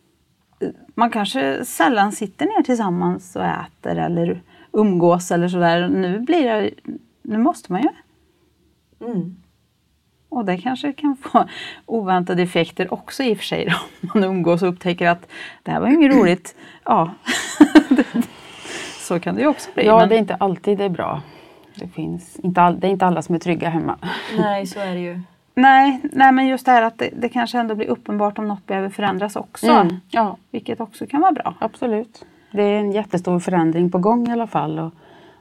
eh, 0.61 0.69
man 0.95 1.11
kanske 1.11 1.65
sällan 1.65 2.13
sitter 2.13 2.47
ner 2.47 2.63
tillsammans 2.63 3.37
och 3.37 3.45
äter 3.45 3.99
eller 3.99 4.43
umgås 4.73 5.31
eller 5.31 5.49
sådär. 5.49 5.89
Nu 5.89 6.21
blir 6.21 6.45
det, 6.45 6.71
nu 7.23 7.39
måste 7.39 7.73
man 7.73 7.83
ju. 7.83 7.89
Mm. 9.03 9.37
Och 10.29 10.45
det 10.45 10.59
kanske 10.59 10.93
kan 10.93 11.17
få 11.17 11.45
oväntade 11.87 12.43
effekter 12.43 12.95
också 12.95 13.23
i 13.23 13.35
och 13.35 13.39
för 13.39 13.45
sig 13.45 13.65
då. 13.65 13.73
Om 14.03 14.21
man 14.21 14.25
umgås 14.25 14.63
och 14.63 14.69
upptäcker 14.69 15.09
att 15.09 15.29
det 15.63 15.71
här 15.71 15.81
var 15.81 15.89
ju 15.89 15.95
inget 15.95 16.15
roligt. 16.15 16.55
Ja, 16.85 17.11
så 18.99 19.21
kan 19.21 19.35
det 19.35 19.41
ju 19.41 19.47
också 19.47 19.71
bli. 19.75 19.87
Ja, 19.87 19.99
men... 19.99 20.09
det 20.09 20.15
är 20.15 20.19
inte 20.19 20.35
alltid 20.35 20.79
det 20.79 20.85
är 20.85 20.89
bra. 20.89 21.23
Det, 21.75 21.89
finns 21.89 22.37
inte 22.37 22.63
all, 22.63 22.81
det 22.81 22.87
är 22.87 22.91
inte 22.91 23.07
alla 23.07 23.23
som 23.23 23.35
är 23.35 23.39
trygga 23.39 23.69
hemma. 23.69 23.99
Nej, 24.37 24.67
så 24.67 24.81
är 24.81 24.95
det 24.95 25.01
ju. 25.01 25.21
Nej, 25.55 26.01
nej 26.03 26.33
men 26.33 26.47
just 26.47 26.67
det 26.67 26.73
här 26.73 26.83
att 26.83 26.99
det, 26.99 27.11
det 27.17 27.29
kanske 27.29 27.59
ändå 27.59 27.75
blir 27.75 27.87
uppenbart 27.87 28.39
om 28.39 28.49
något 28.49 28.67
behöver 28.67 28.89
förändras 28.89 29.37
också. 29.37 29.67
Mm, 29.67 29.97
ja. 30.11 30.37
Vilket 30.51 30.81
också 30.81 31.07
kan 31.07 31.21
vara 31.21 31.33
bra. 31.33 31.55
Absolut. 31.59 32.25
Det 32.51 32.63
är 32.63 32.79
en 32.79 32.93
jättestor 32.93 33.39
förändring 33.39 33.91
på 33.91 33.99
gång 33.99 34.29
i 34.29 34.33
alla 34.33 34.47
fall. 34.47 34.79
Och 34.79 34.93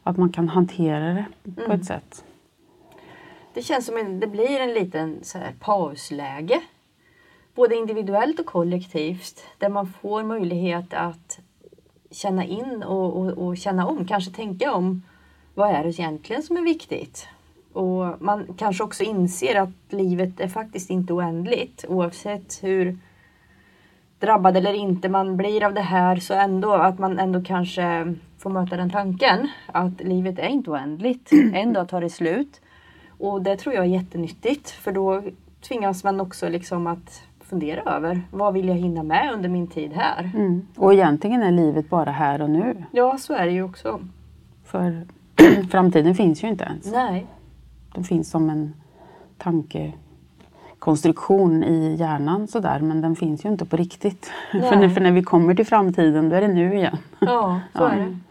att 0.03 0.17
man 0.17 0.29
kan 0.29 0.49
hantera 0.49 1.13
det 1.13 1.25
på 1.55 1.61
mm. 1.61 1.79
ett 1.79 1.85
sätt. 1.85 2.23
Det 3.53 3.61
känns 3.61 3.85
som 3.85 3.95
att 3.95 4.21
det 4.21 4.27
blir 4.27 4.59
en 4.59 4.73
liten 4.73 5.19
så 5.23 5.37
här, 5.37 5.53
pausläge. 5.59 6.61
Både 7.55 7.75
individuellt 7.75 8.39
och 8.39 8.45
kollektivt. 8.45 9.43
Där 9.57 9.69
man 9.69 9.87
får 9.87 10.23
möjlighet 10.23 10.93
att 10.93 11.39
känna 12.11 12.45
in 12.45 12.83
och, 12.83 13.17
och, 13.17 13.47
och 13.47 13.57
känna 13.57 13.87
om. 13.87 14.05
Kanske 14.05 14.31
tänka 14.31 14.73
om 14.73 15.03
vad 15.53 15.69
är 15.69 15.83
det 15.83 15.89
egentligen 15.89 16.43
som 16.43 16.57
är 16.57 16.61
viktigt? 16.61 17.27
Och 17.73 18.21
man 18.21 18.53
kanske 18.57 18.83
också 18.83 19.03
inser 19.03 19.55
att 19.55 19.69
livet 19.89 20.39
är 20.39 20.47
faktiskt 20.47 20.89
inte 20.89 21.13
oändligt 21.13 21.85
oavsett 21.87 22.59
hur 22.63 22.97
drabbad 24.19 24.57
eller 24.57 24.73
inte 24.73 25.09
man 25.09 25.37
blir 25.37 25.63
av 25.63 25.73
det 25.73 25.81
här 25.81 26.15
så 26.15 26.33
ändå 26.33 26.73
att 26.73 26.99
man 26.99 27.19
ändå 27.19 27.43
kanske 27.43 28.15
får 28.37 28.49
möta 28.49 28.77
den 28.77 28.89
tanken 28.89 29.47
att 29.65 30.01
livet 30.01 30.39
är 30.39 30.47
inte 30.47 30.69
oändligt. 30.69 31.29
En 31.53 31.73
dag 31.73 31.89
tar 31.89 32.01
det 32.01 32.09
slut. 32.09 32.61
Och 33.21 33.41
det 33.41 33.57
tror 33.57 33.75
jag 33.75 33.85
är 33.85 33.89
jättenyttigt 33.89 34.69
för 34.69 34.91
då 34.91 35.21
tvingas 35.61 36.03
man 36.03 36.21
också 36.21 36.49
liksom 36.49 36.87
att 36.87 37.23
fundera 37.39 37.81
över 37.81 38.21
vad 38.31 38.53
vill 38.53 38.67
jag 38.67 38.75
hinna 38.75 39.03
med 39.03 39.33
under 39.33 39.49
min 39.49 39.67
tid 39.67 39.93
här. 39.93 40.31
Mm. 40.33 40.67
Och 40.75 40.93
egentligen 40.93 41.43
är 41.43 41.51
livet 41.51 41.89
bara 41.89 42.11
här 42.11 42.41
och 42.41 42.49
nu. 42.49 42.85
Ja, 42.91 43.17
så 43.17 43.33
är 43.33 43.45
det 43.45 43.51
ju 43.51 43.63
också. 43.63 43.99
För 44.65 45.07
framtiden 45.71 46.15
finns 46.15 46.43
ju 46.43 46.47
inte 46.47 46.63
ens. 46.63 46.91
Nej. 46.91 47.27
Den 47.93 48.03
finns 48.03 48.29
som 48.29 48.49
en 48.49 48.73
tankekonstruktion 49.37 51.63
i 51.63 51.95
hjärnan 51.95 52.47
sådär 52.47 52.79
men 52.79 53.01
den 53.01 53.15
finns 53.15 53.45
ju 53.45 53.49
inte 53.49 53.65
på 53.65 53.77
riktigt. 53.77 54.31
för, 54.51 54.75
när, 54.75 54.89
för 54.89 55.01
när 55.01 55.11
vi 55.11 55.23
kommer 55.23 55.55
till 55.55 55.65
framtiden 55.65 56.29
då 56.29 56.35
är 56.35 56.41
det 56.41 56.47
nu 56.47 56.75
igen. 56.75 56.97
Ja, 57.19 57.59
så 57.73 57.83
ja. 57.83 57.91
är 57.91 57.97
det. 57.97 58.17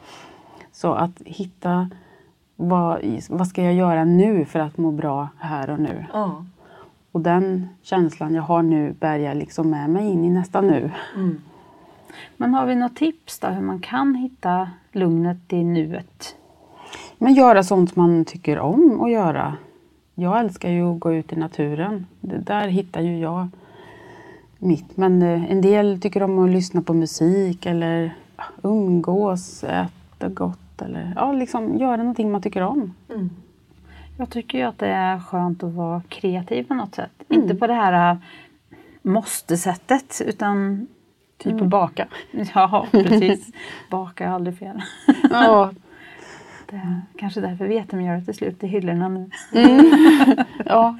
Så 0.73 0.93
att 0.93 1.23
hitta 1.25 1.91
vad, 2.61 3.01
vad 3.29 3.47
ska 3.47 3.63
jag 3.63 3.75
göra 3.75 4.05
nu 4.05 4.45
för 4.45 4.59
att 4.59 4.79
må 4.79 4.91
bra 4.91 5.29
här 5.39 5.71
och 5.71 5.81
nu? 5.81 6.07
Ja. 6.13 6.45
Och 7.13 7.21
den 7.21 7.69
känslan 7.83 8.35
jag 8.35 8.43
har 8.43 8.63
nu 8.63 8.93
bär 8.93 9.19
jag 9.19 9.37
liksom 9.37 9.71
med 9.71 9.91
mig 9.91 10.11
in 10.11 10.25
i 10.25 10.31
nästa 10.31 10.61
nu. 10.61 10.91
Mm. 11.15 11.41
Men 12.37 12.55
har 12.55 12.67
vi 12.67 12.75
något 12.75 12.97
tips 12.97 13.39
då 13.39 13.49
hur 13.49 13.63
man 13.63 13.81
kan 13.81 14.15
hitta 14.15 14.71
lugnet 14.93 15.53
i 15.53 15.65
nuet? 15.65 16.37
Men 17.19 17.35
göra 17.35 17.63
sånt 17.63 17.97
man 17.97 18.25
tycker 18.25 18.59
om 18.59 19.01
att 19.01 19.11
göra. 19.11 19.57
Jag 20.15 20.41
älskar 20.41 20.71
ju 20.71 20.83
att 20.83 21.01
gå 21.01 21.13
ut 21.13 21.33
i 21.33 21.37
naturen. 21.37 22.07
Det 22.21 22.39
där 22.39 22.69
hittar 22.69 23.01
ju 23.01 23.19
jag 23.19 23.49
mitt. 24.59 24.97
Men 24.97 25.23
eh, 25.23 25.51
en 25.51 25.61
del 25.61 26.01
tycker 26.01 26.23
om 26.23 26.39
att 26.39 26.51
lyssna 26.51 26.83
på 26.83 26.95
musik 26.95 27.67
eller 27.67 28.15
umgås, 28.63 29.65
äta 29.65 30.29
gott 30.29 30.70
eller 30.83 31.13
ja, 31.17 31.33
liksom 31.33 31.77
göra 31.79 31.97
någonting 31.97 32.33
man 32.33 32.43
tycker 32.43 32.63
om. 32.63 32.95
Mm. 33.09 33.31
Jag 34.19 34.31
tycker 34.31 34.59
ju 34.59 34.65
att 34.65 34.79
det 34.79 34.89
är 34.89 35.21
skönt 35.21 35.63
att 35.63 35.73
vara 35.73 36.03
kreativ 36.09 36.65
på 36.65 36.75
något 36.75 36.95
sätt. 36.95 37.11
Mm. 37.29 37.43
Inte 37.43 37.55
på 37.55 37.67
det 37.67 37.75
här 37.75 38.13
äh, 38.13 38.19
måste-sättet 39.03 40.23
utan 40.27 40.87
Typ 41.43 41.53
mm. 41.53 41.69
baka. 41.69 42.09
Ja, 42.55 42.87
precis. 42.91 43.53
baka 43.91 44.25
är 44.25 44.29
aldrig 44.29 44.59
fel. 44.59 44.83
ja. 45.31 45.73
Det 46.67 46.77
är 46.77 47.03
kanske 47.19 47.41
därför 47.41 47.67
vetemjölet 47.69 48.29
är 48.29 48.33
slut 48.33 48.65
i 48.65 48.67
hyllorna 48.67 49.09
nu. 49.09 49.31
Ja. 50.65 50.99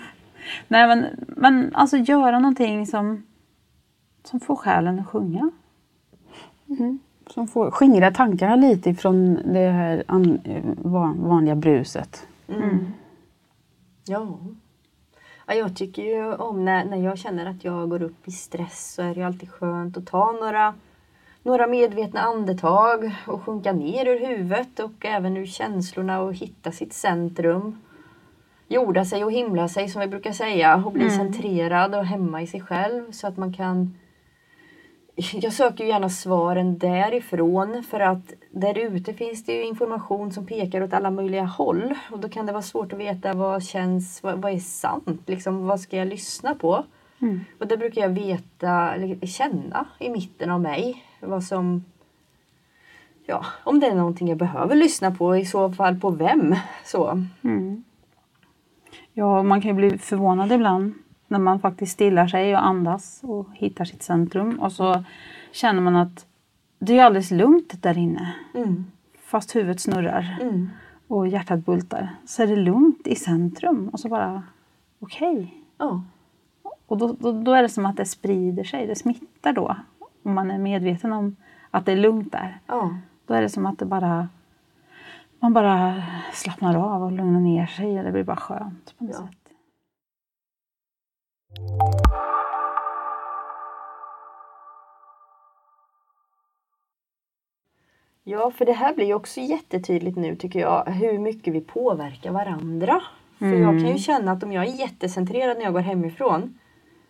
Nej 0.69 0.87
men, 0.87 1.07
men 1.29 1.75
alltså 1.75 1.97
göra 1.97 2.39
någonting 2.39 2.87
som, 2.87 3.23
som 4.25 4.41
får 4.41 4.57
själen 4.57 4.99
att 4.99 5.09
sjunga. 5.09 5.51
Som 7.31 7.49
får 7.49 7.71
skingra 7.71 8.11
tankarna 8.11 8.57
lite 8.57 8.91
ifrån 8.91 9.39
det 9.53 9.69
här 9.71 10.05
an, 10.07 10.41
eh, 10.45 10.63
van- 10.77 11.29
vanliga 11.29 11.55
bruset. 11.55 12.27
Ja. 14.07 14.39
ja. 15.47 15.55
Jag 15.55 15.77
tycker 15.77 16.03
ju 16.03 16.35
om 16.35 16.65
när, 16.65 16.85
när 16.85 16.97
jag 16.97 17.19
känner 17.19 17.47
att 17.47 17.65
jag 17.65 17.89
går 17.91 18.03
upp 18.03 18.29
i 18.29 18.31
stress 18.31 18.93
så 18.95 19.03
är 19.03 19.15
det 19.15 19.21
ju 19.21 19.27
alltid 19.27 19.51
skönt 19.51 19.97
att 19.97 20.07
ta 20.07 20.33
några, 20.33 20.75
några 21.43 21.67
medvetna 21.67 22.21
andetag 22.21 23.11
och 23.27 23.43
sjunka 23.43 23.73
ner 23.73 24.07
ur 24.07 24.27
huvudet 24.27 24.79
och 24.81 25.05
även 25.07 25.37
ur 25.37 25.47
känslorna 25.47 26.21
och 26.21 26.35
hitta 26.35 26.73
sitt 26.73 26.93
centrum. 26.93 27.77
Jorda 28.69 29.05
sig 29.05 29.25
och 29.25 29.33
himla 29.33 29.69
sig 29.69 29.89
som 29.89 30.01
vi 30.01 30.07
brukar 30.07 30.33
säga 30.33 30.83
och 30.87 30.93
bli 30.93 31.11
centrerad 31.11 31.95
och 31.95 32.05
hemma 32.05 32.43
i 32.43 32.47
sig 32.47 32.61
själv 32.61 33.11
så 33.13 33.27
att 33.27 33.37
man 33.37 33.53
kan 33.53 33.95
jag 35.33 35.53
söker 35.53 35.85
gärna 35.85 36.09
svaren 36.09 36.79
därifrån 36.79 37.83
för 37.91 38.01
att 38.01 38.33
där 38.51 38.79
ute 38.79 39.15
finns 39.15 39.45
det 39.45 39.53
ju 39.53 39.65
information 39.65 40.33
som 40.33 40.47
pekar 40.47 40.83
åt 40.83 40.93
alla 40.93 41.11
möjliga 41.11 41.45
håll 41.45 41.95
och 42.11 42.19
då 42.19 42.29
kan 42.29 42.47
det 42.47 42.53
vara 42.53 42.63
svårt 42.63 42.93
att 42.93 42.99
veta 42.99 43.35
vad 43.35 43.63
känns, 43.63 44.23
vad, 44.23 44.43
vad 44.43 44.53
är 44.53 44.59
sant, 44.59 45.23
liksom 45.27 45.67
vad 45.67 45.81
ska 45.81 45.97
jag 45.97 46.09
lyssna 46.09 46.55
på? 46.55 46.85
Och 47.59 47.67
det 47.67 47.77
brukar 47.77 48.01
jag 48.01 48.09
veta, 48.09 48.95
känna 49.27 49.87
i 49.99 50.11
mitten 50.11 50.51
av 50.51 50.61
mig 50.61 51.05
vad 51.21 51.45
som 51.45 51.85
Ja, 53.27 53.47
om 53.65 53.81
det 53.81 53.87
är 53.87 53.95
någonting 53.95 54.29
jag 54.29 54.39
behöver 54.39 54.75
lyssna 54.75 55.11
på, 55.11 55.37
i 55.37 55.45
så 55.45 55.73
fall 55.73 56.01
på 56.01 56.11
vem. 56.11 56.57
Så. 56.85 57.25
Ja, 59.13 59.43
man 59.43 59.61
kan 59.61 59.69
ju 59.69 59.75
bli 59.75 59.99
förvånad 59.99 60.53
ibland 60.53 60.95
när 61.31 61.39
man 61.39 61.61
faktiskt 61.61 61.93
stillar 61.93 62.27
sig 62.29 62.55
och 62.57 62.67
andas 62.67 63.21
och 63.23 63.49
hittar 63.55 63.85
sitt 63.85 64.03
centrum. 64.03 64.61
Och 64.61 64.73
så 64.73 65.05
känner 65.53 65.81
man 65.81 65.97
att 65.97 66.27
det 66.79 66.99
är 66.99 67.05
alldeles 67.05 67.31
lugnt 67.31 67.83
där 67.83 67.99
inne. 67.99 68.35
Mm. 68.55 68.85
Fast 69.25 69.57
huvudet 69.57 69.81
snurrar 69.81 70.39
Mm. 70.41 70.71
och 71.09 71.29
hjärtat 71.29 71.67
bultar. 71.67 72.15
Så 72.25 72.43
är 72.43 72.47
det 72.47 72.57
lugnt 72.57 73.07
i 73.07 73.15
centrum 73.15 73.89
och 73.89 74.01
så 74.01 74.09
bara 74.09 74.43
okej. 74.99 75.55
Ja. 75.79 76.03
Och 76.87 76.99
då, 76.99 77.13
då, 77.21 77.33
då 77.33 77.53
är 77.55 77.63
det 77.63 77.69
som 77.69 77.87
att 77.87 77.97
det 77.97 78.05
sprider 78.05 78.65
sig, 78.65 78.87
det 78.87 78.95
smittar 78.97 79.53
då. 79.53 79.77
Om 80.23 80.35
man 80.35 80.51
är 80.51 80.59
medveten 80.59 81.13
om 81.13 81.37
att 81.71 81.87
det 81.87 81.93
är 81.93 81.97
lugnt 81.97 82.33
där. 82.33 82.59
Ja. 82.67 82.95
Då 83.27 83.35
är 83.35 83.43
det 83.43 83.49
som 83.49 83.67
att 83.67 83.79
det 83.79 83.85
bara 83.87 84.29
man 85.43 85.53
bara 85.53 86.03
slappnar 86.33 86.77
av 86.95 87.03
och 87.03 87.13
lugnar 87.13 87.41
ner 87.41 87.67
sig 87.67 87.99
och 87.99 88.05
det 88.05 88.13
blir 88.13 88.25
bara 88.25 88.37
skönt 88.37 88.95
på 88.99 89.05
något 89.05 89.15
Ja. 89.21 89.27
sätt. 89.27 89.40
Ja, 98.25 98.51
för 98.51 98.65
det 98.65 98.73
här 98.73 98.95
blir 98.95 99.07
ju 99.07 99.15
också 99.15 99.41
jättetydligt 99.41 100.17
nu 100.17 100.37
tycker 100.37 100.61
jag, 100.61 100.85
hur 100.85 101.19
mycket 101.19 101.55
vi 101.55 101.61
påverkar 101.61 102.33
varandra. 102.33 103.03
För 103.39 103.47
jag 103.47 103.81
kan 103.81 103.89
ju 103.93 103.99
känna 103.99 104.33
att 104.33 104.43
om 104.43 104.53
jag 104.53 104.65
är 104.65 104.73
jättecentrerad 104.73 105.57
när 105.57 105.65
jag 105.65 105.73
går 105.73 105.81
hemifrån 105.81 106.59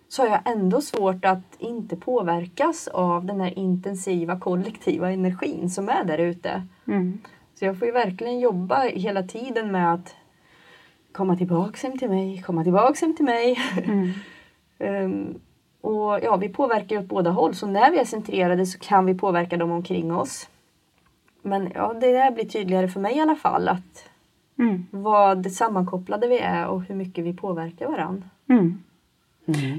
så 0.08 0.22
har 0.22 0.28
jag 0.28 0.40
ändå 0.44 0.80
svårt 0.80 1.24
att 1.24 1.56
inte 1.58 1.96
påverkas 1.96 2.88
av 2.88 3.24
den 3.24 3.40
här 3.40 3.58
intensiva 3.58 4.40
kollektiva 4.40 5.10
energin 5.10 5.70
som 5.70 5.88
är 5.88 6.04
där 6.04 6.18
ute. 6.18 6.66
Mm. 6.86 7.18
Så 7.54 7.64
jag 7.64 7.78
får 7.78 7.86
ju 7.86 7.92
verkligen 7.92 8.40
jobba 8.40 8.80
hela 8.80 9.22
tiden 9.22 9.72
med 9.72 9.94
att 9.94 10.14
komma 11.12 11.36
tillbaks 11.36 11.82
hem 11.82 11.98
till 11.98 12.08
mig, 12.08 12.42
komma 12.46 12.64
tillbaks 12.64 13.00
hem 13.00 13.16
till 13.16 13.24
mig. 13.24 13.58
Ehm, 14.78 15.34
och 15.80 16.18
ja, 16.22 16.36
vi 16.36 16.48
påverkar 16.48 16.96
ju 16.96 17.02
åt 17.02 17.08
båda 17.08 17.30
håll. 17.30 17.54
Så 17.54 17.66
när 17.66 17.90
vi 17.90 17.98
är 17.98 18.04
centrerade 18.04 18.66
så 18.66 18.78
kan 18.78 19.06
vi 19.06 19.14
påverka 19.14 19.56
dem 19.56 19.70
omkring 19.70 20.12
oss. 20.16 20.48
Men 21.42 21.68
ja, 21.74 21.92
det 22.00 22.12
där 22.12 22.30
blir 22.30 22.44
tydligare 22.44 22.88
för 22.88 23.00
mig 23.00 23.16
i 23.16 23.20
alla 23.20 23.36
fall. 23.36 23.68
Att 23.68 24.04
Mm. 24.58 24.86
vad 24.90 25.52
sammankopplade 25.52 26.28
vi 26.28 26.38
är 26.38 26.66
och 26.66 26.82
hur 26.82 26.94
mycket 26.94 27.24
vi 27.24 27.32
påverkar 27.34 27.88
varandra. 27.88 28.22
Mm. 28.48 28.82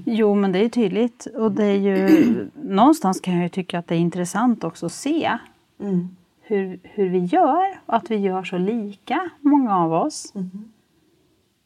Jo, 0.06 0.36
men 0.36 0.52
det 0.52 0.60
är 0.66 0.70
tydligt. 0.70 1.26
Och 1.26 1.52
det 1.52 1.66
är 1.66 1.78
ju, 1.78 2.36
någonstans 2.64 3.22
kan 3.22 3.34
jag 3.34 3.44
ju 3.44 3.50
tycka 3.50 3.80
att 3.80 3.88
det 3.88 3.96
är 3.96 4.00
intressant 4.00 4.64
också 4.64 4.86
att 4.86 4.92
se 4.92 5.38
Mm. 5.80 6.08
hur, 6.42 6.80
hur 6.84 7.10
vi 7.10 7.20
gör 7.20 7.80
och 7.86 7.96
att 7.96 8.12
vi 8.12 8.16
gör 8.16 8.44
så 8.44 8.58
lika, 8.58 9.30
många 9.40 9.78
av 9.78 9.94
oss. 9.94 10.34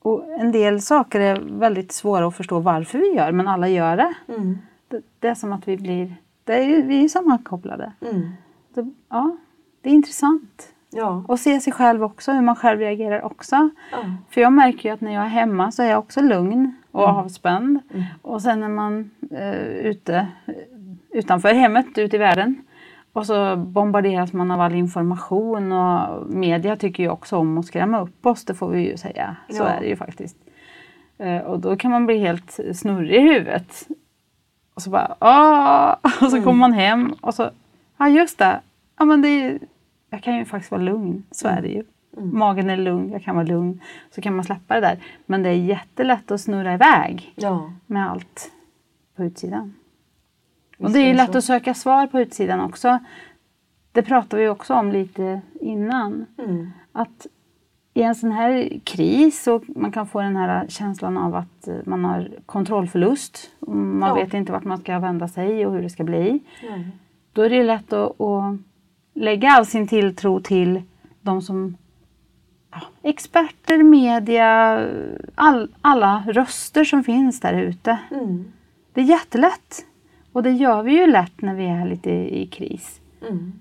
Och 0.06 0.26
en 0.40 0.52
del 0.52 0.82
saker 0.82 1.20
är 1.20 1.40
väldigt 1.60 1.92
svåra 1.92 2.28
att 2.28 2.36
förstå 2.36 2.60
varför 2.60 3.00
vi 3.00 3.14
gör, 3.14 3.32
men 3.32 3.48
alla 3.48 3.68
gör 3.68 3.98
det. 3.98 4.14
Mm. 4.28 4.58
Det, 4.88 5.02
det 5.20 5.28
är 5.28 5.36
som 5.36 5.54
att 5.54 5.68
vi 5.68 5.78
blir, 5.78 6.16
det 6.44 6.54
är 6.54 6.64
ju, 6.64 6.82
vi 6.82 7.04
är 7.04 7.10
sammankopplade. 7.10 7.92
Mm. 8.02 8.30
Det, 8.74 8.92
ja, 9.10 9.38
det 9.82 9.90
är 9.90 9.94
intressant. 9.94 10.74
Ja. 10.90 11.26
Och 11.28 11.40
se 11.40 11.60
sig 11.60 11.74
själv 11.74 12.04
också, 12.04 12.32
hur 12.32 12.42
man 12.42 12.56
själv 12.56 12.80
reagerar 12.80 13.22
också. 13.22 13.70
Ja. 13.92 13.98
För 14.30 14.42
jag 14.42 14.54
märker 14.54 14.90
ju 14.90 14.94
att 14.94 15.02
när 15.02 15.14
jag 15.14 15.24
är 15.24 15.28
hemma 15.28 15.72
så 15.72 15.84
är 15.84 15.90
jag 15.90 16.00
också 16.00 16.22
lugn 16.22 16.76
och 16.92 17.04
avspänd. 17.04 17.80
Och 18.22 18.42
sen 18.42 18.60
när 18.60 18.70
man 18.70 19.12
är 19.32 19.66
ute 19.66 20.28
eh, 20.46 20.54
utanför 21.10 21.54
hemmet, 21.54 21.98
ute 21.98 22.16
i 22.16 22.20
världen. 22.20 22.62
Och 23.16 23.26
så 23.26 23.56
bombarderas 23.56 24.34
man 24.34 24.52
av 24.52 24.62
all 24.62 24.74
information 24.76 25.72
och 25.72 26.28
media 26.30 26.76
tycker 26.76 27.04
ju 27.04 27.10
också 27.10 27.38
om 27.38 27.58
att 27.58 27.66
skrämma 27.66 28.02
upp 28.02 28.26
oss, 28.26 28.46
det 28.46 28.54
får 28.56 28.70
vi 28.70 28.90
ju 28.90 28.98
säga. 28.98 29.36
Så 29.50 29.64
Ja. 29.64 29.68
är 29.68 29.80
det 29.82 29.88
ju 29.88 29.96
faktiskt. 29.96 30.38
Eh, 31.18 31.38
Och 31.38 31.60
då 31.60 31.76
kan 31.76 31.92
man 31.92 32.06
bli 32.06 32.18
helt 32.18 32.60
snurrig 32.74 33.16
i 33.16 33.20
huvudet. 33.20 33.88
Och 34.74 34.82
så 34.82 34.90
bara 34.90 35.16
Åh! 35.20 35.96
Och 36.26 36.32
så 36.32 36.42
kommer 36.44 36.60
man 36.60 36.74
hem 36.74 37.14
och 37.22 37.34
så, 37.34 37.50
ja 37.98 38.08
just 38.10 38.38
det, 38.38 38.60
ja 38.98 39.06
men 39.06 39.22
det 39.22 39.28
är, 39.28 39.60
jag 40.10 40.24
kan 40.24 40.36
ju 40.38 40.46
faktiskt 40.46 40.72
vara 40.72 40.82
lugn, 40.82 41.24
så 41.32 41.48
är 41.48 41.62
det 41.62 41.68
ju. 41.68 41.84
Magen 42.18 42.70
är 42.70 42.78
lugn, 42.78 43.12
jag 43.12 43.24
kan 43.24 43.36
vara 43.36 43.46
lugn. 43.46 43.82
Så 44.16 44.22
kan 44.22 44.36
man 44.36 44.46
släppa 44.46 44.74
det 44.76 44.82
där. 44.82 44.98
Men 45.26 45.44
det 45.44 45.50
är 45.50 45.54
jättelätt 45.54 46.32
att 46.32 46.42
snurra 46.42 46.74
iväg 46.74 47.34
Ja. 47.36 47.72
med 47.86 48.12
allt 48.12 48.52
på 49.16 49.24
utsidan. 49.24 49.74
Och 50.78 50.92
det 50.92 51.00
är 51.00 51.08
ju 51.08 51.14
lätt 51.14 51.36
att 51.36 51.44
söka 51.44 51.74
svar 51.74 52.08
på 52.08 52.20
utsidan 52.20 52.62
också. 52.62 53.00
Det 53.92 54.02
pratade 54.02 54.42
vi 54.42 54.50
också 54.50 54.74
om 54.74 54.92
lite 54.92 55.42
innan. 55.62 56.26
Mm. 56.38 56.72
Att 56.92 57.28
i 57.94 58.02
en 58.02 58.16
sån 58.16 58.32
här 58.32 58.80
kris 58.84 59.44
så 59.44 59.62
man 59.68 59.92
kan 59.92 60.08
få 60.08 60.22
den 60.22 60.36
här 60.36 60.68
känslan 60.68 61.18
av 61.18 61.36
att 61.36 61.68
eh, 61.68 61.76
man 61.86 62.06
har 62.06 62.30
kontrollförlust. 62.46 63.52
Man 63.68 64.10
Ja. 64.10 64.16
vet 64.16 64.34
inte 64.34 64.52
vart 64.52 64.64
man 64.64 64.78
ska 64.78 65.00
vända 65.00 65.28
sig 65.28 65.66
och 65.66 65.74
hur 65.74 65.82
det 65.82 65.90
ska 65.90 66.04
bli. 66.04 66.40
Nej. 66.70 66.88
Då 67.34 67.42
är 67.42 67.50
det 67.50 67.64
lätt 67.64 67.94
att, 67.94 68.22
att 68.22 68.58
lägga 69.14 69.50
all 69.50 69.66
sin 69.66 69.88
tilltro 69.88 70.40
till 70.40 70.82
de 71.22 71.42
som 71.42 71.78
ja, 72.72 72.82
experter, 73.02 73.84
media, 73.84 74.80
all, 75.36 75.70
alla 75.82 76.24
röster 76.28 76.84
som 76.84 77.04
finns 77.04 77.40
där 77.40 77.54
ute. 77.54 78.00
Mm. 78.12 78.46
Det 78.94 79.02
är 79.02 79.06
jättelätt. 79.06 79.86
Och 80.36 80.44
det 80.44 80.52
gör 80.52 80.84
vi 80.84 80.92
ju 80.92 81.08
lätt 81.08 81.42
när 81.42 81.56
vi 81.56 81.66
är 81.66 81.86
lite 81.86 82.10
i 82.12 82.48
kris. 82.48 83.02
Mm. 83.22 83.54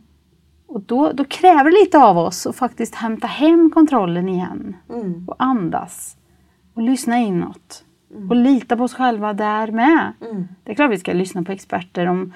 Och 0.66 0.80
då, 0.80 1.12
då 1.12 1.24
kräver 1.24 1.64
det 1.64 1.80
lite 1.84 1.98
av 1.98 2.18
oss 2.18 2.46
att 2.46 2.56
faktiskt 2.56 2.94
hämta 2.94 3.26
hem 3.26 3.70
kontrollen 3.70 4.28
igen. 4.28 4.76
Mm. 4.88 5.28
Och 5.28 5.36
andas. 5.38 6.16
Och 6.74 6.82
lyssna 6.82 7.18
inåt. 7.18 7.84
Och 8.30 8.36
lita 8.36 8.76
på 8.76 8.82
oss 8.82 8.94
själva 8.94 9.32
där 9.32 9.72
med. 9.72 10.12
Mm. 10.20 10.48
Det 10.64 10.70
är 10.70 10.74
klart 10.74 10.90
vi 10.90 10.98
ska 10.98 11.12
lyssna 11.12 11.42
på 11.42 11.52
experter 11.52 12.06
om, 12.06 12.32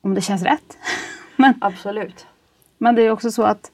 om 0.00 0.14
det 0.14 0.20
känns 0.20 0.42
rätt. 0.42 0.78
men, 1.36 1.54
Absolut. 1.60 2.26
men 2.78 2.94
det 2.94 3.02
är 3.02 3.10
också 3.10 3.30
så 3.30 3.42
att 3.42 3.72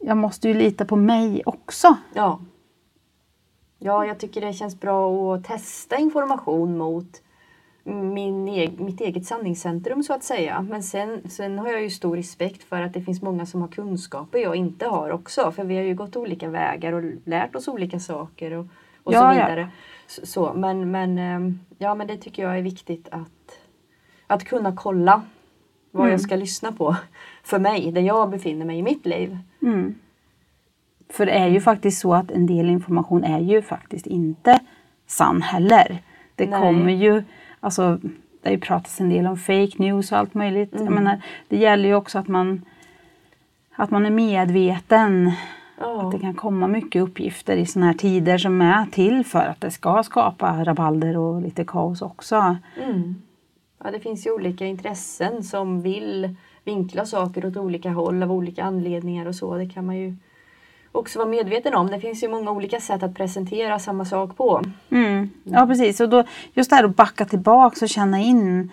jag 0.00 0.16
måste 0.16 0.48
ju 0.48 0.54
lita 0.54 0.84
på 0.84 0.96
mig 0.96 1.42
också. 1.46 1.96
Ja. 2.14 2.40
Ja, 3.78 4.06
jag 4.06 4.18
tycker 4.18 4.40
det 4.40 4.52
känns 4.52 4.80
bra 4.80 5.34
att 5.34 5.44
testa 5.44 5.96
information 5.96 6.78
mot 6.78 7.22
min 7.88 8.48
eg- 8.48 8.80
mitt 8.80 9.00
eget 9.00 9.26
sanningscentrum 9.26 10.02
så 10.02 10.12
att 10.14 10.22
säga. 10.24 10.62
Men 10.70 10.82
sen, 10.82 11.20
sen 11.30 11.58
har 11.58 11.68
jag 11.68 11.82
ju 11.82 11.90
stor 11.90 12.16
respekt 12.16 12.62
för 12.64 12.82
att 12.82 12.94
det 12.94 13.00
finns 13.02 13.22
många 13.22 13.46
som 13.46 13.60
har 13.60 13.68
kunskaper 13.68 14.38
jag 14.38 14.56
inte 14.56 14.86
har 14.86 15.10
också. 15.10 15.52
För 15.52 15.64
vi 15.64 15.76
har 15.76 15.82
ju 15.84 15.94
gått 15.94 16.16
olika 16.16 16.48
vägar 16.48 16.92
och 16.92 17.02
lärt 17.24 17.54
oss 17.56 17.68
olika 17.68 17.98
saker 18.00 18.52
och, 18.52 18.66
och 19.02 19.12
Ja, 19.14 19.18
så 19.18 19.24
ja. 19.24 19.30
vidare. 19.32 19.68
Så, 20.06 20.26
så, 20.26 20.52
men, 20.54 20.90
men, 20.90 21.18
ehm, 21.18 21.60
ja, 21.78 21.94
men 21.94 22.06
det 22.06 22.16
tycker 22.16 22.42
jag 22.42 22.58
är 22.58 22.62
viktigt 22.62 23.08
att, 23.10 23.58
att 24.26 24.44
kunna 24.44 24.76
kolla 24.76 25.22
vad 25.90 26.02
Mm. 26.02 26.10
jag 26.12 26.20
ska 26.20 26.36
lyssna 26.36 26.72
på 26.72 26.96
för 27.44 27.58
mig, 27.58 27.92
där 27.92 28.00
jag 28.00 28.30
befinner 28.30 28.66
mig 28.66 28.78
i 28.78 28.82
mitt 28.82 29.06
liv. 29.06 29.38
Mm. 29.62 29.94
För 31.10 31.26
det 31.26 31.32
är 31.32 31.46
ju 31.48 31.60
faktiskt 31.60 32.00
så 32.00 32.14
att 32.14 32.30
en 32.30 32.46
del 32.46 32.68
information 32.70 33.24
är 33.24 33.40
ju 33.40 33.62
faktiskt 33.62 34.06
inte 34.06 34.58
sann 35.06 35.42
heller. 35.42 36.02
Det 36.34 36.46
Nej. 36.46 36.60
kommer 36.60 36.92
ju, 36.92 37.22
alltså 37.60 37.98
det 38.42 38.48
har 38.48 38.50
ju 38.50 38.60
pratats 38.60 39.00
en 39.00 39.08
del 39.08 39.26
om 39.26 39.36
fake 39.36 39.72
news 39.76 40.12
och 40.12 40.18
allt 40.18 40.34
möjligt. 40.34 40.72
Mm. 40.72 40.84
Jag 40.84 40.94
menar, 40.94 41.22
det 41.48 41.56
gäller 41.56 41.88
ju 41.88 41.94
också 41.94 42.18
att 42.18 42.28
man, 42.28 42.64
att 43.76 43.90
man 43.90 44.06
är 44.06 44.10
medveten 44.10 45.32
Ja. 45.80 46.02
Att 46.02 46.12
det 46.12 46.18
kan 46.18 46.34
komma 46.34 46.66
mycket 46.66 47.02
uppgifter 47.02 47.56
i 47.56 47.66
sådana 47.66 47.86
här 47.86 47.98
tider 47.98 48.38
som 48.38 48.60
är 48.60 48.86
till 48.86 49.24
för 49.24 49.46
att 49.46 49.60
det 49.60 49.70
ska 49.70 50.02
skapa 50.02 50.64
rabalder 50.64 51.16
och 51.16 51.42
lite 51.42 51.64
kaos 51.64 52.02
också. 52.02 52.56
Mm. 52.82 53.14
Ja, 53.84 53.90
det 53.90 54.00
finns 54.00 54.26
ju 54.26 54.30
olika 54.30 54.66
intressen 54.66 55.42
som 55.42 55.80
vill 55.80 56.36
vinkla 56.64 57.06
saker 57.06 57.46
åt 57.46 57.56
olika 57.56 57.90
håll 57.90 58.22
av 58.22 58.32
olika 58.32 58.64
anledningar 58.64 59.26
och 59.26 59.34
så. 59.34 59.54
Det 59.54 59.68
kan 59.68 59.86
man 59.86 59.96
ju 59.96 60.16
också 60.92 61.18
vara 61.18 61.28
medveten 61.28 61.74
om. 61.74 61.86
Det 61.86 62.00
finns 62.00 62.22
ju 62.22 62.28
många 62.28 62.50
olika 62.50 62.80
sätt 62.80 63.02
att 63.02 63.14
presentera 63.14 63.78
samma 63.78 64.04
sak 64.04 64.36
på. 64.36 64.62
Mm. 64.90 65.30
Ja 65.44 65.66
precis, 65.66 66.00
och 66.00 66.08
då, 66.08 66.24
just 66.54 66.70
det 66.70 66.76
här 66.76 66.84
att 66.84 66.96
backa 66.96 67.24
tillbaka 67.24 67.84
och 67.84 67.88
känna 67.88 68.18
in 68.20 68.72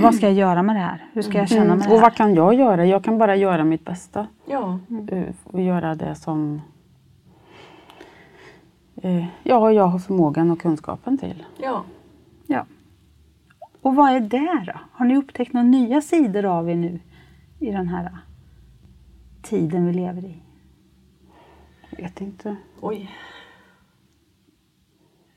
vad 0.00 0.14
ska 0.14 0.26
jag 0.26 0.34
göra 0.34 0.62
med 0.62 0.76
det 0.76 0.80
här? 0.80 1.04
Hur 1.12 1.22
ska 1.22 1.38
jag 1.38 1.48
känna 1.48 1.64
med 1.64 1.78
det 1.78 1.84
Mm. 1.84 1.92
Och 1.92 1.96
här? 1.98 2.02
vad 2.02 2.14
kan 2.14 2.34
jag 2.34 2.54
göra? 2.54 2.86
Jag 2.86 3.04
kan 3.04 3.18
bara 3.18 3.36
göra 3.36 3.64
mitt 3.64 3.84
bästa. 3.84 4.26
Ja, 4.46 4.78
eh, 5.12 5.22
Och 5.44 5.60
göra 5.62 5.94
det 5.94 6.14
som 6.14 6.60
eh, 9.02 9.24
ja, 9.42 9.72
jag 9.72 9.86
har 9.86 9.98
förmågan 9.98 10.50
och 10.50 10.60
kunskapen 10.60 11.18
till. 11.18 11.44
ja. 11.62 11.84
Ja. 12.46 12.66
Och 13.82 13.94
vad 13.94 14.10
är 14.12 14.20
det 14.20 14.62
då? 14.66 14.72
Har 14.92 15.06
ni 15.06 15.16
upptäckt 15.16 15.52
några 15.52 15.66
nya 15.66 16.00
sidor 16.00 16.44
av 16.44 16.70
er 16.70 16.74
nu 16.74 17.00
i 17.58 17.70
den 17.70 17.88
här 17.88 18.16
tiden 19.42 19.86
vi 19.86 19.92
lever 19.92 20.24
i? 20.24 20.34
Jag 21.90 22.02
vet 22.02 22.20
inte. 22.20 22.56
Oj. 22.80 23.10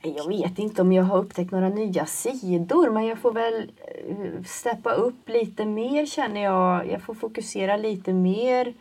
Jag 0.03 0.27
vet 0.27 0.59
inte 0.59 0.81
om 0.81 0.91
jag 0.91 1.03
har 1.03 1.17
upptäckt 1.17 1.51
några 1.51 1.69
nya 1.69 2.05
sidor 2.05 2.89
men 2.89 3.05
jag 3.05 3.17
får 3.17 3.33
väl 3.33 3.71
eh, 4.07 4.43
steppa 4.43 4.91
upp 4.91 5.29
lite 5.29 5.65
mer 5.65 6.05
känner 6.05 6.43
jag. 6.43 6.87
Jag 6.87 7.01
får 7.01 7.13
fokusera 7.13 7.77
lite 7.77 8.13
mer 8.13 8.73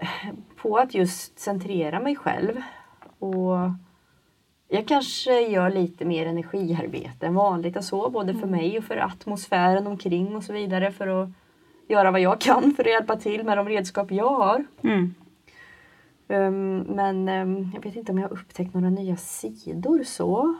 eh, 0.00 0.34
på 0.56 0.78
att 0.78 0.94
just 0.94 1.38
centrera 1.38 2.00
mig 2.00 2.16
själv. 2.16 2.62
Och 3.18 3.56
jag 4.68 4.88
kanske 4.88 5.40
gör 5.40 5.70
lite 5.70 6.04
mer 6.04 6.26
energiarbete 6.26 7.26
än 7.26 7.34
vanligt 7.34 7.76
och 7.76 7.84
så, 7.84 8.10
både 8.10 8.34
för 8.34 8.46
mig 8.46 8.78
och 8.78 8.84
för 8.84 8.96
atmosfären 8.96 9.86
omkring 9.86 10.36
och 10.36 10.44
så 10.44 10.52
vidare 10.52 10.92
för 10.92 11.22
att 11.22 11.28
göra 11.88 12.10
vad 12.10 12.20
jag 12.20 12.40
kan 12.40 12.74
för 12.76 12.82
att 12.82 12.90
hjälpa 12.90 13.16
till 13.16 13.44
med 13.44 13.58
de 13.58 13.68
redskap 13.68 14.10
jag 14.10 14.28
har. 14.28 14.64
Mm. 14.82 15.14
Ehm, 16.28 16.78
men 16.78 17.28
ehm, 17.28 17.70
jag 17.74 17.82
vet 17.82 17.96
inte 17.96 18.12
om 18.12 18.18
jag 18.18 18.28
har 18.28 18.32
upptäckt 18.32 18.74
några 18.74 18.90
nya 18.90 19.16
sidor 19.16 20.02
så. 20.04 20.54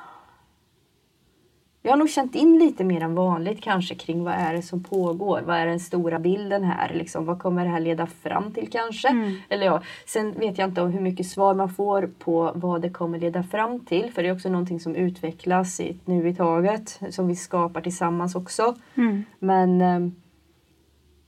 Jag 1.82 1.92
har 1.92 1.96
nog 1.96 2.10
känt 2.10 2.34
in 2.34 2.58
lite 2.58 2.84
mer 2.84 3.00
än 3.00 3.14
vanligt 3.14 3.62
kanske 3.62 3.94
kring 3.94 4.25
vad 4.25 4.34
är 4.34 4.54
det 4.54 4.62
som 4.62 4.82
pågår. 4.82 5.42
Vad 5.46 5.56
är 5.56 5.66
den 5.66 5.80
stora 5.80 6.18
bilden 6.18 6.64
här? 6.64 6.94
Liksom, 6.94 7.25
vad 7.25 7.38
kommer 7.38 7.64
det 7.64 7.70
här 7.70 7.80
leda 7.80 8.06
fram 8.06 8.52
till 8.52 8.70
kanske? 8.70 9.08
Mm. 9.08 9.37
Eller 9.48 9.66
ja, 9.66 9.82
sen 10.06 10.32
vet 10.38 10.58
jag 10.58 10.68
inte 10.68 10.82
om 10.82 10.90
hur 10.90 11.00
mycket 11.00 11.26
svar 11.26 11.54
man 11.54 11.68
får 11.68 12.10
på 12.18 12.52
vad 12.54 12.82
det 12.82 12.90
kommer 12.90 13.18
leda 13.18 13.42
fram 13.42 13.80
till. 13.80 14.12
För 14.12 14.22
det 14.22 14.28
är 14.28 14.32
också 14.32 14.48
någonting 14.48 14.80
som 14.80 14.94
utvecklas 14.94 15.80
i, 15.80 15.96
nu 16.04 16.28
i 16.28 16.34
taget. 16.34 17.00
Som 17.10 17.28
vi 17.28 17.37
skapar 17.37 17.80
tillsammans 17.80 18.34
också. 18.34 18.75
Mm. 18.94 19.25
Men, 19.38 19.80
ehm, 19.80 20.14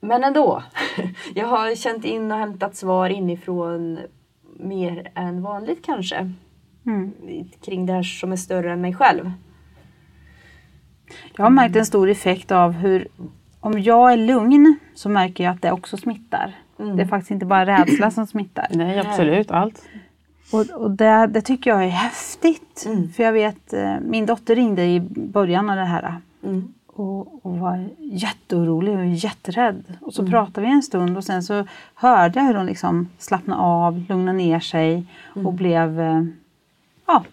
men 0.01 0.25
ändå. 0.25 0.63
Jag 1.35 1.47
har 1.47 1.75
känt 1.75 2.05
in 2.05 2.33
och 2.33 2.39
hämtat 2.39 2.77
svar 2.77 3.11
inifrån 3.11 3.99
mer 4.63 5.11
än 5.15 5.43
vanligt 5.43 5.85
kanske. 5.85 6.33
Mm. 6.87 7.13
Kring 7.65 7.87
det 7.87 7.93
här 7.93 8.03
som 8.03 8.33
är 8.33 8.37
större 8.37 8.73
än 8.73 8.81
mig 8.81 8.95
själv. 8.95 9.33
Jag 11.37 11.45
har 11.45 11.51
märkt 11.51 11.77
en 11.77 11.87
stor 11.87 12.11
effekt 12.11 12.53
av 12.53 12.73
hur 12.73 13.09
om 13.61 13.81
jag 13.81 14.13
är 14.13 14.17
lugn 14.17 14.79
så 14.95 15.09
märker 15.09 15.45
jag 15.45 15.55
att 15.55 15.63
det 15.63 15.73
också 15.73 15.97
smittar. 15.97 16.55
Mm. 16.79 16.97
Det 16.97 17.03
är 17.03 17.07
faktiskt 17.07 17.31
inte 17.31 17.47
bara 17.47 17.67
rädsla 17.67 18.11
som 18.11 18.27
smittar. 18.27 18.67
Nej, 18.71 18.99
absolut. 18.99 19.51
Allt. 19.51 19.89
Och, 20.53 20.71
och 20.71 20.91
det, 20.91 21.27
det 21.27 21.41
tycker 21.41 21.71
jag 21.71 21.85
är 21.85 21.89
häftigt. 21.89 22.85
Mm. 22.87 23.13
För 23.13 23.23
jag 23.23 23.33
vet, 23.33 23.73
eh, 23.73 23.95
min 24.01 24.27
dotter 24.27 24.55
ringde 24.55 24.85
i 24.87 25.01
början 25.11 25.71
av 25.71 25.77
det 25.77 25.85
här 25.85 26.21
Mm. 26.45 26.75
Och, 27.01 27.47
och 27.47 27.59
var 27.59 27.89
jätteorolig 27.99 28.99
och 28.99 29.07
jätterädd. 29.07 29.85
Och 30.01 30.15
så 30.15 30.23
Mm. 30.23 30.33
pratade 30.33 30.67
vi 30.67 30.73
en 30.73 30.83
stund 30.83 31.17
och 31.17 31.25
sen 31.25 31.43
så 31.43 31.67
hörde 31.95 32.39
jag 32.41 32.47
hur 32.47 32.55
hon 32.55 32.67
liksom 32.67 33.09
slappnade 33.19 33.61
av, 33.63 34.05
lugnade 34.09 34.39
ner 34.39 34.61
sig 34.61 35.07
Mm. 35.35 35.47
och 35.47 35.53
blev, 35.53 36.01
eh, 36.01 36.23
ja, 37.07 37.25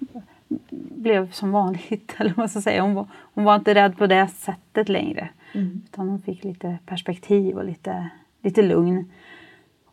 blev 0.70 1.32
som 1.32 1.52
vanligt. 1.52 2.14
Eller 2.18 2.30
vad 2.30 2.38
man 2.38 2.50
ska 2.50 2.62
säga. 2.62 2.82
Hon, 2.82 2.94
var, 2.94 3.06
hon 3.34 3.44
var 3.44 3.56
inte 3.56 3.76
rädd 3.76 3.98
på 3.98 4.08
det 4.08 4.28
sättet 4.28 4.90
längre. 4.90 5.30
Mm. 5.54 5.82
Utan 5.92 6.10
hon 6.10 6.22
fick 6.22 6.44
lite 6.44 6.78
perspektiv 6.86 7.58
och 7.58 7.66
lite, 7.66 8.10
lite 8.44 8.62
lugn. 8.62 9.12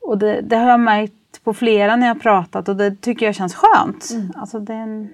Och 0.00 0.18
det, 0.18 0.40
det 0.40 0.56
har 0.56 0.68
jag 0.70 0.80
märkt 0.80 1.44
på 1.44 1.54
flera 1.54 1.96
när 1.96 2.06
jag 2.06 2.14
har 2.14 2.20
pratat 2.20 2.68
och 2.68 2.76
det 2.76 3.00
tycker 3.00 3.26
jag 3.26 3.34
känns 3.34 3.54
skönt. 3.54 4.10
Mm. 4.14 4.32
Alltså 4.36 4.60
det, 4.60 5.06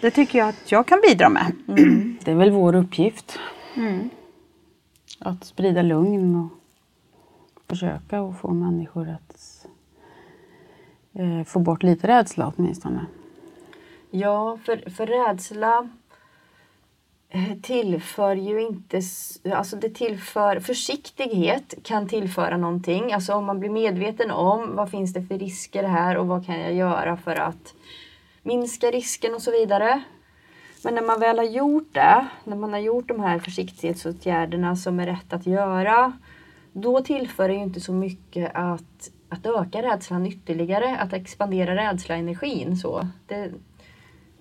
det 0.00 0.10
tycker 0.10 0.38
jag 0.38 0.48
att 0.48 0.72
jag 0.72 0.86
kan 0.86 0.98
bidra 1.08 1.28
med. 1.28 1.52
Det 2.24 2.30
är 2.30 2.34
väl 2.34 2.50
vår 2.50 2.74
uppgift 2.74 3.38
Mm. 3.78 4.10
att 5.18 5.44
sprida 5.44 5.82
lugn 5.82 6.36
och 6.36 6.50
försöka 7.66 8.20
att 8.20 8.40
få 8.40 8.50
människor 8.50 9.08
att 9.08 9.66
eh, 11.12 11.44
få 11.44 11.58
bort 11.58 11.82
lite 11.82 12.08
rädsla 12.08 12.52
åtminstone. 12.56 13.06
Ja, 14.10 14.58
för, 14.64 14.90
för 14.90 15.06
rädsla 15.06 15.88
eh, 17.28 17.54
tillför 17.62 18.36
ju 18.36 18.62
inte... 18.62 19.00
Alltså 19.54 19.76
det 19.76 19.90
tillför... 19.90 20.60
Försiktighet 20.60 21.74
kan 21.82 22.08
tillföra 22.08 22.56
någonting. 22.56 23.12
Alltså 23.12 23.34
om 23.34 23.44
man 23.44 23.60
blir 23.60 23.70
medveten 23.70 24.30
om 24.30 24.76
vad 24.76 24.90
finns 24.90 25.12
det 25.12 25.22
för 25.22 25.38
risker 25.38 25.84
här 25.84 26.16
och 26.16 26.26
vad 26.26 26.46
kan 26.46 26.60
jag 26.60 26.74
göra 26.74 27.16
för 27.16 27.34
att 27.34 27.74
minska 28.42 28.90
risken 28.90 29.34
och 29.34 29.42
så 29.42 29.50
vidare. 29.50 30.02
Men 30.84 30.94
när 30.94 31.02
man 31.02 31.20
väl 31.20 31.38
har 31.38 31.44
gjort 31.44 31.94
det, 31.94 32.26
när 32.44 32.56
man 32.56 32.72
har 32.72 32.80
gjort 32.80 33.08
de 33.08 33.20
här 33.20 33.38
försiktighetsåtgärderna 33.38 34.76
som 34.76 35.00
är 35.00 35.06
rätt 35.06 35.32
att 35.32 35.46
göra, 35.46 36.12
då 36.72 37.00
tillför 37.00 37.48
det 37.48 37.54
ju 37.54 37.62
inte 37.62 37.80
så 37.80 37.92
mycket 37.92 38.50
att, 38.54 39.10
att 39.28 39.46
öka 39.46 39.82
rädslan 39.82 40.26
ytterligare, 40.26 40.98
att 40.98 41.12
expandera 41.12 41.76
rädsla-energin. 41.76 42.76
Så. 42.76 43.08
Det, 43.26 43.50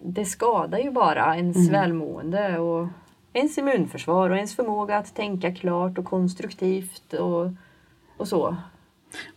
det 0.02 0.26
skadar 0.26 0.80
ju 0.80 0.91
bara 0.91 1.36
ens 1.36 1.69
välmående 1.69 2.60
och 2.60 2.88
ens 3.34 3.58
immunförsvar 3.58 4.30
och 4.30 4.36
ens 4.36 4.56
förmåga 4.56 4.97
att 4.97 5.15
tänka 5.15 5.56
klart 5.56 5.97
och 5.97 6.06
konstruktivt 6.06 7.13
och, 7.13 7.50
och 8.17 8.28
så. 8.28 8.56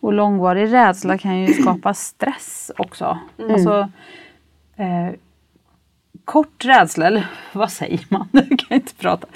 Och 0.01 0.13
långvarig 0.13 0.73
rädsla 0.73 1.19
kan 1.19 1.39
ju 1.39 1.53
skapa 1.53 1.95
stress 1.95 2.71
också. 2.79 3.19
Mm. 3.39 3.55
Alltså, 3.55 3.89
eh, 4.77 5.15
kort 6.31 6.65
rädsla, 6.65 7.07
eller 7.07 7.27
vad 7.53 7.71
säger 7.71 8.01
man? 8.09 8.29
Jag 8.33 8.59
kan 8.59 8.75
inte 8.77 8.95
prata. 8.95 9.27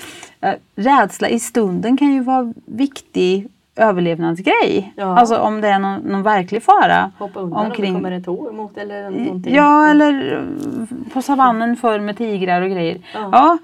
Eh, 0.40 0.54
rädsla 0.76 1.28
i 1.28 1.38
stunden 1.40 1.96
kan 1.96 2.12
ju 2.12 2.20
vara 2.20 2.52
viktig 2.66 3.48
överlevnadsgrej. 3.76 4.92
Ja. 4.96 5.18
Alltså 5.18 5.37
om 5.37 5.61
det 5.61 5.68
är 5.68 5.78
någon, 5.78 6.00
någon 6.00 6.22
verklig 6.22 6.62
fara. 6.62 7.11
Hoppa 7.18 7.40
undan 7.40 7.59
om 7.61 7.66
Omkring- 7.66 7.94
det 7.94 7.98
kommer 7.98 8.12
ett 8.12 8.24
tår 8.24 8.52
mot 8.52 8.76
eller 8.76 9.11
någonting. 9.11 9.54
Ja, 9.54 9.87
eller 9.87 10.37
eh, 10.37 11.12
på 11.12 11.22
savannen 11.22 11.76
förr 11.76 12.00
med 12.00 12.16
tigrar 12.16 12.62
och 12.62 12.70
grejer. 12.70 12.98
Ja. 13.14 13.28
Ja, 13.33 13.59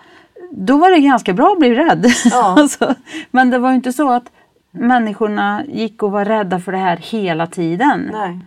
då 0.51 0.79
var 0.79 0.91
det 0.91 1.01
ganska 1.01 1.33
bra 1.33 1.53
att 1.53 1.59
bli 1.59 1.75
rädd. 1.75 2.07
Ja. 2.25 2.55
alltså, 2.59 2.95
men 3.31 3.51
det 3.51 3.59
var 3.59 3.69
ju 3.71 3.75
inte 3.77 3.93
så 3.93 4.11
att 4.11 4.31
människorna 4.71 5.63
gick 5.69 6.03
och 6.03 6.11
var 6.11 6.25
rädda 6.25 6.61
för 6.61 6.73
det 6.73 6.79
här 6.79 6.97
hela 6.97 7.47
tiden. 7.47 8.11
Nej. 8.13 8.39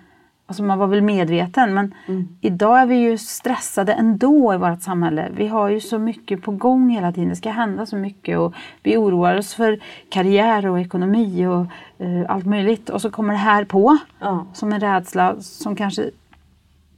Alltså 0.45 0.63
man 0.63 0.79
var 0.79 0.87
väl 0.87 1.01
medveten 1.01 1.73
men 1.73 1.93
Mm. 2.07 2.27
idag 2.41 2.79
är 2.81 2.85
vi 2.85 2.95
ju 2.95 3.17
stressade 3.17 3.93
ändå 3.93 4.53
i 4.53 4.57
vårt 4.57 4.81
samhälle. 4.81 5.29
Vi 5.35 5.47
har 5.47 5.69
ju 5.69 5.79
så 5.79 5.99
mycket 5.99 6.41
på 6.41 6.51
gång 6.51 6.89
hela 6.89 7.11
tiden. 7.11 7.29
Det 7.29 7.35
ska 7.35 7.49
hända 7.49 7.85
så 7.85 7.95
mycket 7.95 8.37
och 8.37 8.53
vi 8.83 8.97
oroar 8.97 9.37
oss 9.37 9.53
för 9.53 9.79
karriär 10.09 10.65
och 10.65 10.79
ekonomi 10.79 11.45
och 11.47 11.65
eh, 12.05 12.25
allt 12.29 12.45
möjligt. 12.45 12.89
Och 12.89 13.01
så 13.01 13.09
kommer 13.11 13.33
det 13.33 13.39
här 13.39 13.65
på 13.65 13.97
Ja. 14.19 14.45
som 14.53 14.73
en 14.73 14.79
rädsla 14.79 15.35
som 15.41 15.75
kanske 15.75 16.09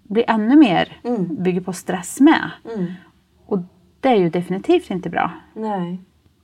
blir 0.03 0.23
ännu 0.27 0.55
mer 0.55 0.97
Mm. 1.03 1.43
bygger 1.43 1.61
på 1.61 1.73
stress 1.73 2.19
med. 2.19 2.49
Mm. 2.75 2.85
Och 3.45 3.59
det 3.99 4.09
är 4.09 4.15
ju 4.15 4.29
definitivt 4.29 4.89
inte 4.89 5.09
bra. 5.09 5.31
Nej, 5.53 5.99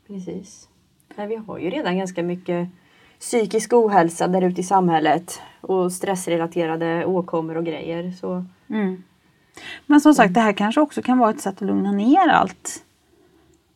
precis. 0.07 0.67
Nej, 1.15 1.27
vi 1.27 1.35
har 1.35 1.57
ju 1.57 1.69
redan 1.69 1.97
ganska 1.97 2.23
mycket 2.23 2.69
psykisk 3.19 3.73
ohälsa 3.73 4.27
där 4.27 4.41
ute 4.41 4.61
i 4.61 4.63
samhället 4.63 5.41
och 5.61 5.91
stressrelaterade 5.91 7.05
åkommor 7.05 7.57
och 7.57 7.65
grejer. 7.65 8.11
Så 8.11 8.45
Mm. 8.67 9.03
Men 9.85 10.01
som 10.01 10.13
sagt, 10.13 10.33
det 10.33 10.39
här 10.39 10.53
kanske 10.53 10.81
också 10.81 11.01
kan 11.01 11.17
vara 11.17 11.29
ett 11.29 11.41
sätt 11.41 11.55
att 11.55 11.67
lugna 11.67 11.91
ner 11.91 12.27
allt. 12.27 12.83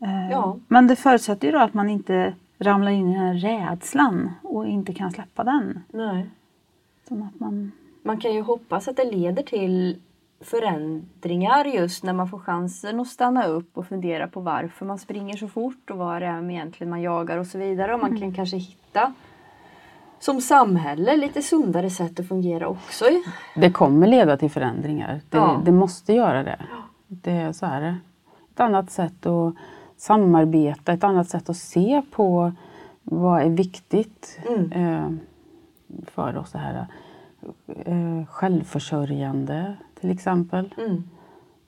Eh, 0.01 0.31
Ja. 0.31 0.57
Men 0.67 0.87
det 0.87 0.95
förutsätter 0.95 1.47
ju 1.47 1.51
då 1.53 1.59
att 1.59 1.73
man 1.73 1.89
inte 1.89 2.33
ramlar 2.59 2.91
in 2.91 3.09
i 3.09 3.13
den 3.13 3.25
här 3.25 3.33
rädslan 3.33 4.31
och 4.41 4.67
inte 4.67 4.93
kan 4.93 5.11
släppa 5.11 5.43
den. 5.43 5.83
nej. 5.93 6.29
Utan 7.05 7.23
att 7.23 7.39
man... 7.39 7.71
Man 8.03 8.17
kan 8.17 8.33
ju 8.33 8.41
hoppas 8.41 8.87
att 8.87 8.97
det 8.97 9.11
leder 9.11 9.43
till 9.43 9.99
förändringar 10.41 11.65
just 11.65 12.03
när 12.03 12.13
man 12.13 12.29
får 12.29 12.39
chansen 12.39 12.99
att 12.99 13.07
stanna 13.07 13.45
upp 13.45 13.77
och 13.77 13.87
fundera 13.87 14.27
på 14.27 14.39
varför 14.39 14.85
man 14.85 14.99
springer 14.99 15.37
så 15.37 15.47
fort 15.47 15.89
och 15.89 15.97
vad 15.97 16.21
det 16.21 16.25
är 16.25 16.51
egentligen 16.51 16.89
man 16.89 17.01
jagar 17.01 17.37
och 17.37 17.47
så 17.47 17.57
vidare. 17.57 17.93
Och 17.93 17.99
man 17.99 18.19
kan 18.19 18.33
kanske 18.33 18.57
hitta 18.57 19.13
som 20.19 20.41
samhälle 20.41 21.17
lite 21.17 21.41
sundare 21.41 21.89
sätt 21.89 22.19
att 22.19 22.27
fungera 22.27 22.67
också. 22.67 23.05
Det 23.55 23.71
kommer 23.71 24.07
leda 24.07 24.37
till 24.37 24.51
förändringar. 24.51 25.21
Det, 25.29 25.37
Ja. 25.37 25.61
det 25.65 25.71
måste 25.71 26.13
göra 26.13 26.43
det. 26.43 26.59
det 27.07 27.31
är 27.31 27.51
så 27.51 27.65
är 27.65 27.81
det. 27.81 27.97
Ett 28.53 28.59
annat 28.59 28.91
sätt 28.91 29.25
att 29.25 29.55
samarbeta, 29.97 30.93
ett 30.93 31.03
annat 31.03 31.29
sätt 31.29 31.49
att 31.49 31.57
se 31.57 32.01
på 32.11 32.51
vad 33.03 33.41
är 33.41 33.49
viktigt 33.49 34.39
Mm. 34.49 34.71
eh, 34.71 35.09
för 36.05 36.37
oss. 36.37 36.53
Här. 36.53 36.87
Eh, 37.85 38.25
självförsörjande 38.29 39.75
till 39.99 40.11
exempel 40.11 40.73
Mm. 40.77 41.03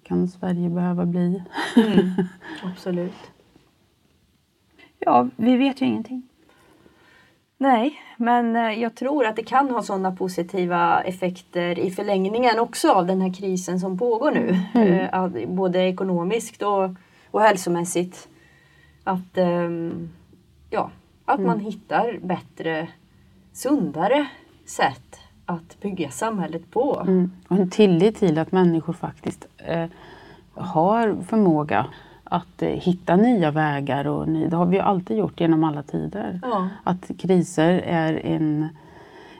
kan 0.04 0.28
Sverige 0.28 0.70
behöva 0.70 1.06
bli. 1.06 1.44
Absolut. 2.64 3.32
Ja, 5.00 5.28
vi 5.36 5.58
vet 5.58 5.82
ju 5.82 5.86
ingenting. 5.86 6.28
Nej, 7.58 8.02
men 8.18 8.56
eh, 8.56 8.80
jag 8.82 8.96
tror 8.96 9.26
att 9.26 9.36
det 9.36 9.44
kan 9.44 9.70
ha 9.70 9.82
sådana 9.82 10.12
positiva 10.12 11.02
effekter 11.04 11.80
i 11.80 11.92
förlängningen 11.92 12.60
också 12.60 12.92
av 12.92 13.06
den 13.06 13.22
här 13.22 13.34
krisen 13.34 13.80
som 13.80 13.98
pågår 13.98 14.32
nu. 14.32 14.60
Eh, 14.82 15.08
att- 15.12 15.48
Både 15.48 15.80
ekonomiskt 15.80 16.62
och, 16.62 16.90
och 17.32 17.42
hälsomässigt. 17.42 18.28
Att, 19.04 19.38
ehm, 19.38 20.10
ja, 20.70 20.92
att 21.26 21.40
man 21.40 21.60
hittar 21.60 22.20
bättre, 22.24 22.88
sundare 23.54 24.28
sätt 24.66 25.20
att 25.46 25.82
bygga 25.82 26.10
samhället 26.10 26.72
på. 26.72 27.00
Mm. 27.02 27.32
Och 27.48 27.58
en 27.58 27.70
tillit 27.70 28.18
till 28.18 28.38
att 28.38 28.52
människor 28.52 28.94
faktiskt 28.94 29.48
eh, 29.58 29.86
har 30.54 31.18
förmåga 31.28 31.86
att 32.30 32.62
eh, 32.62 32.70
hitta 32.70 33.16
nya 33.16 33.52
vägar. 33.52 34.08
Och 34.08 34.28
ny, 34.28 34.48
det 34.48 34.56
har 34.56 34.66
vi 34.66 34.76
ju 34.76 34.82
alltid 34.82 35.18
gjort 35.18 35.40
genom 35.40 35.64
alla 35.64 35.84
tider. 35.84 36.40
Ja. 36.42 36.70
Att 36.84 37.12
kriser 37.20 37.74
är 37.86 38.26
en, 38.26 38.68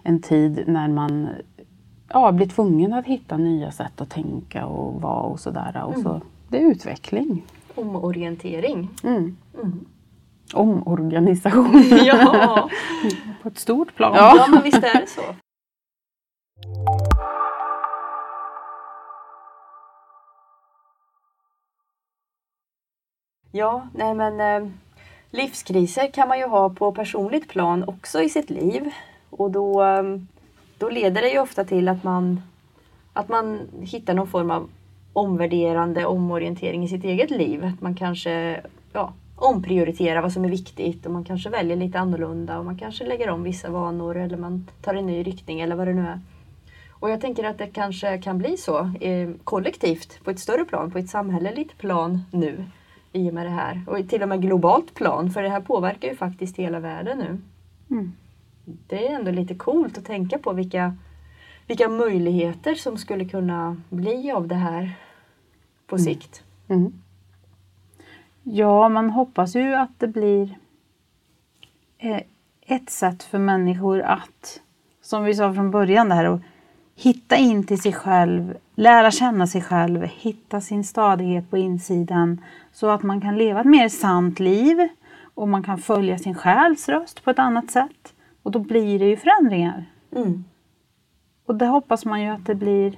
en 0.04 0.22
tid 0.22 0.64
när 0.68 0.88
man 0.88 1.30
ja, 2.10 2.32
blir 2.32 2.48
tvungen 2.48 2.94
att 2.94 3.06
hitta 3.06 3.38
nya 3.38 3.72
sätt 3.72 4.02
att 4.02 4.10
tänka 4.10 4.66
och 4.66 5.02
vara 5.02 5.22
och 5.22 5.40
sådär. 5.40 5.84
Och 5.84 6.00
så, 6.00 6.22
det 6.50 6.58
är 6.58 6.72
utveckling. 6.72 7.44
Omorientering. 7.76 8.90
Mm. 9.04 9.38
Mm. 9.64 9.86
Omorganisation. 10.54 11.84
Ja. 12.06 12.70
På 13.42 13.48
ett 13.50 13.60
stort 13.60 13.96
plan. 13.96 14.14
Ja. 14.16 14.34
ja, 14.38 14.48
men 14.52 14.64
visst 14.64 14.84
är 14.84 15.02
det 15.02 15.08
så. 15.08 15.22
Ja, 23.58 23.88
nej 23.94 24.14
men 24.14 24.42
eh, 24.42 24.70
livskriser 25.32 26.12
kan 26.12 26.28
man 26.28 26.40
ju 26.40 26.46
ha 26.46 26.70
på 26.70 26.92
personligt 26.92 27.48
plan 27.48 27.84
också 27.88 28.22
i 28.22 28.30
sitt 28.30 28.50
liv. 28.50 28.92
Och 29.30 29.52
då, 29.52 29.84
eh, 29.84 30.04
då 30.78 30.90
leder 30.90 31.22
det 31.22 31.30
ju 31.30 31.40
ofta 31.40 31.64
till 31.64 31.88
att 31.88 32.04
man, 32.04 32.42
att 33.14 33.30
man 33.30 33.60
hittar 33.82 34.14
någon 34.14 34.28
form 34.28 34.52
av 34.52 34.70
omvärderande 35.14 36.06
omorientering 36.06 36.84
i 36.84 36.88
sitt 36.88 37.04
eget 37.04 37.32
liv. 37.32 37.66
Att 37.66 37.82
man 37.82 37.96
kanske 37.96 38.62
ja, 38.94 39.14
omprioriterar 39.36 40.22
vad 40.22 40.34
som 40.34 40.46
är 40.46 40.50
viktigt 40.50 41.06
och 41.06 41.12
man 41.12 41.26
kanske 41.26 41.50
väljer 41.50 41.78
lite 41.78 42.00
annorlunda 42.00 42.60
och 42.60 42.66
man 42.66 42.78
kanske 42.78 43.06
lägger 43.06 43.30
om 43.30 43.44
vissa 43.44 43.70
vanor 43.70 44.18
eller 44.18 44.38
man 44.38 44.68
tar 44.82 44.94
en 44.94 45.06
ny 45.06 45.24
riktning 45.24 45.62
eller 45.62 45.76
vad 45.76 45.88
det 45.88 45.94
nu 45.94 46.08
är. 46.08 46.20
Och 46.92 47.10
jag 47.10 47.22
tänker 47.22 47.44
att 47.44 47.58
det 47.58 47.68
kanske 47.68 48.18
kan 48.18 48.38
bli 48.38 48.58
så 48.58 48.80
eh, 49.02 49.30
kollektivt 49.44 50.24
på 50.24 50.32
ett 50.32 50.40
större 50.40 50.66
plan, 50.66 50.92
på 50.92 50.98
ett 50.98 51.10
samhälleligt 51.10 51.78
plan 51.78 52.24
nu 52.32 52.66
i 53.18 53.30
och 53.30 53.34
med 53.34 53.46
det 53.46 53.50
här. 53.50 53.82
Och 53.88 54.10
till 54.10 54.24
och 54.24 54.30
med 54.30 54.42
globalt 54.42 54.94
plan, 54.94 55.32
för 55.32 55.44
det 55.44 55.50
här 55.50 55.62
påverkar 55.62 56.08
ju 56.08 56.16
faktiskt 56.16 56.58
hela 56.58 56.80
världen 56.80 57.18
nu. 57.18 57.38
Mm. 57.96 58.14
Det 58.88 59.08
är 59.08 59.16
ändå 59.16 59.32
lite 59.32 59.56
coolt 59.56 59.98
att 59.98 60.06
tänka 60.06 60.38
på 60.38 60.54
vilka, 60.54 60.96
vilka 61.68 61.90
möjligheter 61.90 62.76
som 62.76 62.98
skulle 62.98 63.26
kunna 63.26 63.82
bli 63.90 64.32
av 64.32 64.48
det 64.48 64.56
här 64.56 64.94
på 65.88 65.98
sikt. 65.98 66.44
Mm. 66.68 66.94
Ja, 68.44 68.90
man 68.90 69.10
hoppas 69.10 69.56
ju 69.56 69.74
att 69.74 70.00
det 70.00 70.08
blir 70.08 70.58
eh, 71.98 72.22
ett 72.62 72.90
sätt 72.90 73.24
för 73.24 73.40
människor 73.40 74.02
att, 74.02 74.62
som 75.02 75.24
vi 75.24 75.34
sa 75.34 75.54
från 75.54 75.72
början, 75.72 76.10
det 76.10 76.16
här 76.16 76.42
hitta 77.00 77.36
in 77.38 77.64
till 77.64 77.82
sig 77.82 77.94
själv, 77.94 78.58
lära 78.76 79.12
känna 79.12 79.48
sig 79.48 79.62
själv, 79.62 80.04
hitta 80.04 80.62
sin 80.62 80.84
stadighet 80.84 81.50
på 81.50 81.58
insidan 81.58 82.42
så 82.72 82.90
att 82.90 83.04
man 83.04 83.22
kan 83.22 83.38
leva 83.38 83.60
ett 83.60 83.68
mer 83.68 83.90
sant 83.90 84.40
liv 84.40 84.88
och 85.34 85.48
man 85.48 85.64
kan 85.64 85.78
följa 85.78 86.18
sin 86.18 86.36
själs 86.36 86.90
röst 86.90 87.24
på 87.24 87.30
ett 87.30 87.40
annat 87.40 87.72
sätt. 87.72 88.14
Och 88.44 88.52
då 88.52 88.60
blir 88.60 89.00
det 89.00 89.06
ju 89.06 89.18
förändringar. 89.18 89.86
Mm. 90.16 90.44
Och 91.46 91.56
det 91.56 91.66
hoppas 91.66 92.06
man 92.06 92.22
ju 92.22 92.30
att 92.30 92.46
det 92.46 92.56
blir 92.56 92.94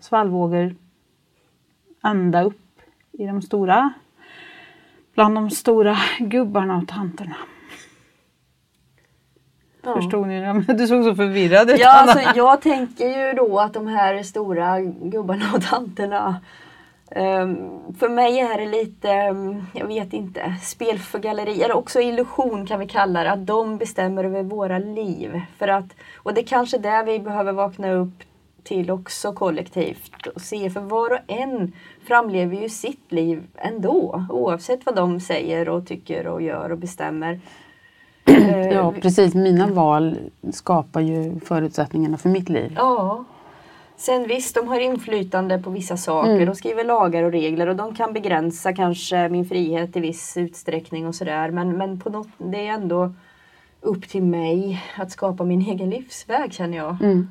svallvågor 0.00 0.74
ända 2.04 2.42
upp 2.42 2.80
i 3.12 3.26
de 3.26 3.42
stora, 3.42 3.92
bland 5.14 5.34
de 5.34 5.50
stora 5.50 5.96
gubbarna 6.18 6.76
och 6.76 6.88
tanterna. 6.88 7.36
Ja. 9.86 9.94
Förstod 9.94 10.26
ni 10.26 10.40
det? 10.40 10.74
Du 10.74 10.86
såg 10.86 11.04
så 11.04 11.14
förvirrad 11.14 11.70
ut. 11.70 11.78
Ja, 11.78 11.90
alltså, 11.90 12.18
jag 12.34 12.62
tänker 12.62 13.26
ju 13.26 13.32
då 13.32 13.58
att 13.58 13.74
de 13.74 13.86
här 13.86 14.22
stora 14.22 14.80
gubbarna 14.80 15.44
och 15.54 15.62
tanterna 15.62 16.40
ehm, 17.10 17.56
för 17.98 18.08
mig 18.08 18.40
är 18.40 18.58
det 18.58 18.66
lite, 18.66 19.10
ehm, 19.10 19.66
jag 19.72 19.86
vet 19.86 20.12
inte, 20.12 20.54
spel 20.62 20.98
för 20.98 21.18
gallerier. 21.18 21.72
Också 21.72 22.00
illusion 22.00 22.66
kan 22.66 22.80
vi 22.80 22.86
kalla 22.86 23.24
det. 23.24 23.30
Att 23.30 23.46
de 23.46 23.78
bestämmer 23.78 24.24
över 24.24 24.42
våra 24.42 24.78
liv. 24.78 25.40
För 25.58 25.68
att, 25.68 25.94
och 26.16 26.34
det 26.34 26.40
är 26.40 26.46
kanske 26.46 26.78
där 26.78 27.04
vi 27.04 27.18
behöver 27.18 27.52
vakna 27.52 27.92
upp 27.92 28.22
till 28.64 28.90
också 28.90 29.32
kollektivt. 29.32 30.26
Och 30.34 30.40
se, 30.40 30.70
för 30.70 30.80
var 30.80 31.12
och 31.12 31.18
en 31.26 31.72
framlever 32.06 32.56
ju 32.56 32.68
sitt 32.68 33.12
liv 33.12 33.46
ändå. 33.56 34.26
Oavsett 34.30 34.86
vad 34.86 34.96
de 34.96 35.20
säger 35.20 35.68
och 35.68 35.86
tycker 35.86 36.26
och 36.26 36.42
gör 36.42 36.72
och 36.72 36.78
bestämmer. 36.78 37.40
Eh, 38.36 38.72
Ja, 38.72 38.92
precis. 39.02 39.34
Mina 39.34 39.66
val 39.66 40.16
skapar 40.52 41.00
ju 41.00 41.40
förutsättningarna 41.40 42.16
för 42.18 42.28
mitt 42.28 42.48
liv. 42.48 42.72
Ja. 42.76 43.24
Sen 43.96 44.28
visst, 44.28 44.54
de 44.54 44.68
har 44.68 44.80
inflytande 44.80 45.58
på 45.58 45.70
vissa 45.70 45.96
saker. 45.96 46.30
Mm. 46.30 46.46
De 46.46 46.54
skriver 46.54 46.84
lagar 46.84 47.22
och 47.22 47.32
regler 47.32 47.66
och 47.66 47.76
de 47.76 47.94
kan 47.94 48.12
begränsa 48.12 48.72
kanske 48.72 49.28
min 49.28 49.44
frihet 49.44 49.96
i 49.96 50.00
viss 50.00 50.36
utsträckning 50.36 51.06
och 51.06 51.14
sådär. 51.14 51.50
Men, 51.50 51.76
men 51.76 52.00
på 52.00 52.10
något, 52.10 52.28
det 52.38 52.66
är 52.66 52.72
ändå 52.72 53.14
upp 53.80 54.08
till 54.08 54.22
mig 54.22 54.82
att 54.96 55.10
skapa 55.10 55.44
min 55.44 55.60
egen 55.60 55.90
livsväg 55.90 56.52
känner 56.52 56.76
jag. 56.76 56.96
Mm. 57.02 57.28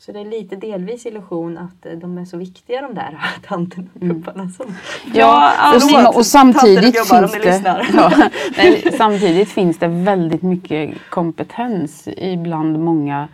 Så 0.00 0.12
det 0.12 0.20
är 0.20 0.24
lite 0.24 0.56
delvis 0.56 1.06
illusion 1.06 1.58
att 1.58 1.86
eh, 1.86 1.92
de 1.92 2.18
är 2.18 2.24
så 2.24 2.36
viktiga 2.36 2.82
de 2.82 2.94
där 2.94 3.18
tanterna 3.46 3.86
och 3.94 4.00
gubbarna. 4.00 4.48
Som, 4.48 4.66
Ja, 5.14 5.52
och, 5.74 5.82
förlåt, 5.82 6.16
och 6.16 6.26
samtidigt 6.26 7.00
och 7.00 7.06
gubbar, 7.06 7.22
om 7.22 7.28
finns 7.28 7.62
det, 7.62 7.86
ja, 7.94 8.12
nej, 8.56 8.94
samtidigt 8.98 9.48
finns 9.48 9.78
det 9.78 9.88
väldigt 9.88 10.42
mycket 10.42 10.94
kompetens 11.10 12.08
ibland 12.16 12.78
många 12.78 13.28